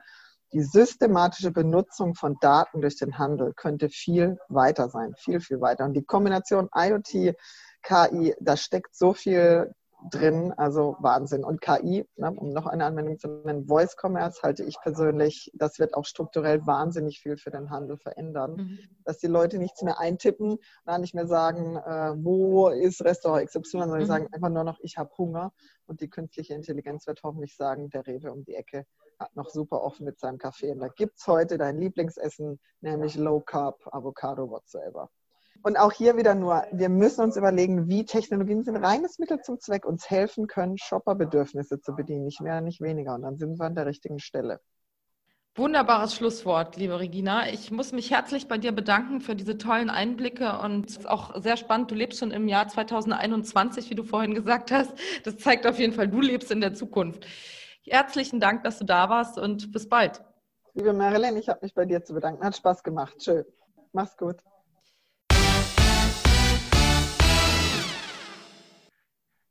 die 0.53 0.63
systematische 0.63 1.51
Benutzung 1.51 2.15
von 2.15 2.37
Daten 2.41 2.81
durch 2.81 2.97
den 2.97 3.19
Handel 3.19 3.53
könnte 3.55 3.89
viel 3.89 4.39
weiter 4.49 4.89
sein, 4.91 5.15
viel, 5.17 5.41
viel 5.41 5.61
weiter. 5.61 5.85
Und 5.85 5.95
die 5.95 6.05
Kombination 6.05 6.69
IoT, 6.75 7.35
KI, 7.83 8.35
da 8.41 8.57
steckt 8.57 8.95
so 8.95 9.15
viel 9.15 9.75
drin, 10.11 10.53
also 10.57 10.97
Wahnsinn. 11.01 11.45
Und 11.45 11.61
KI, 11.61 12.07
ne, 12.17 12.33
um 12.33 12.51
noch 12.51 12.67
eine 12.67 12.85
Anwendung 12.85 13.19
zu 13.19 13.29
nennen, 13.29 13.67
Voice 13.67 13.97
Commerce 14.01 14.43
halte 14.43 14.65
ich 14.65 14.77
persönlich, 14.81 15.51
das 15.55 15.79
wird 15.79 15.95
auch 15.95 16.05
strukturell 16.05 16.67
wahnsinnig 16.67 17.21
viel 17.21 17.37
für 17.37 17.51
den 17.51 17.71
Handel 17.71 17.97
verändern. 17.97 18.57
Mhm. 18.57 18.79
Dass 19.05 19.19
die 19.19 19.27
Leute 19.27 19.59
nichts 19.59 19.83
mehr 19.83 19.99
eintippen, 19.99 20.59
gar 20.85 20.99
nicht 20.99 21.15
mehr 21.15 21.27
sagen, 21.27 21.77
äh, 21.77 22.15
wo 22.17 22.69
ist 22.69 23.05
Restaurant 23.05 23.47
XY, 23.47 23.63
sondern 23.63 24.01
mhm. 24.01 24.07
sagen 24.07 24.29
einfach 24.33 24.51
nur 24.51 24.65
noch, 24.65 24.79
ich 24.81 24.99
habe 24.99 25.11
Hunger. 25.19 25.53
Und 25.87 26.01
die 26.01 26.09
künstliche 26.09 26.55
Intelligenz 26.55 27.07
wird 27.07 27.23
hoffentlich 27.23 27.57
sagen, 27.57 27.91
der 27.91 28.07
Rewe 28.07 28.33
um 28.33 28.45
die 28.45 28.55
Ecke 28.55 28.87
noch 29.35 29.51
super 29.51 29.83
offen 29.83 30.05
mit 30.05 30.19
seinem 30.19 30.39
Kaffee. 30.39 30.73
Und 30.73 30.81
da 30.81 30.89
gibt 30.89 31.19
es 31.19 31.27
heute 31.27 31.59
dein 31.59 31.79
Lieblingsessen, 31.79 32.59
nämlich 32.81 33.17
Low 33.17 33.41
Carb, 33.41 33.79
Avocado, 33.93 34.51
whatsoever. 34.51 35.11
Und 35.63 35.77
auch 35.77 35.93
hier 35.93 36.17
wieder 36.17 36.35
nur, 36.35 36.65
wir 36.73 36.89
müssen 36.89 37.23
uns 37.23 37.37
überlegen, 37.37 37.89
wie 37.89 38.05
Technologien 38.05 38.65
sind 38.65 38.77
reines 38.77 39.19
Mittel 39.19 39.41
zum 39.43 39.61
Zweck, 39.61 39.85
uns 39.85 40.11
helfen 40.11 40.49
können, 40.49 40.77
Shopperbedürfnisse 40.77 41.81
zu 41.81 41.95
bedienen, 41.95 42.25
nicht 42.25 42.41
mehr, 42.41 42.61
nicht 42.61 42.81
weniger. 42.81 43.15
Und 43.15 43.23
dann 43.23 43.37
sind 43.37 43.59
wir 43.61 43.67
an 43.67 43.77
der 43.77 43.87
richtigen 43.87 44.19
Stelle. 44.19 44.61
Wunderbares 45.55 46.15
Schlusswort, 46.15 46.77
liebe 46.77 46.99
Regina. 46.99 47.49
Ich 47.51 47.71
muss 47.71 47.93
mich 47.93 48.11
herzlich 48.11 48.49
bei 48.49 48.57
dir 48.57 48.73
bedanken 48.73 49.21
für 49.21 49.37
diese 49.37 49.59
tollen 49.59 49.91
Einblicke 49.91 50.59
und 50.59 50.89
es 50.89 50.97
ist 50.97 51.09
auch 51.09 51.41
sehr 51.43 51.59
spannend. 51.59 51.91
Du 51.91 51.95
lebst 51.95 52.19
schon 52.19 52.31
im 52.31 52.49
Jahr 52.49 52.69
2021, 52.69 53.91
wie 53.91 53.95
du 53.95 54.03
vorhin 54.03 54.35
gesagt 54.35 54.73
hast. 54.73 54.93
Das 55.25 55.37
zeigt 55.37 55.67
auf 55.67 55.79
jeden 55.79 55.93
Fall, 55.93 56.09
du 56.09 56.23
lebst 56.23 56.51
in 56.51 56.63
der 56.63 56.73
Zukunft. 56.73 57.27
Herzlichen 57.85 58.41
Dank, 58.41 58.65
dass 58.65 58.79
du 58.79 58.87
da 58.87 59.11
warst 59.11 59.39
und 59.39 59.73
bis 59.73 59.89
bald. 59.89 60.25
Liebe 60.73 60.95
Marilyn, 60.95 61.37
ich 61.37 61.51
habe 61.51 61.61
mich 61.63 61.75
bei 61.75 61.85
dir 61.85 62.03
zu 62.03 62.15
bedanken. 62.15 62.43
Hat 62.43 62.57
Spaß 62.57 62.83
gemacht. 62.83 63.23
Schön. 63.23 63.45
Mach's 63.93 64.17
gut. 64.17 64.37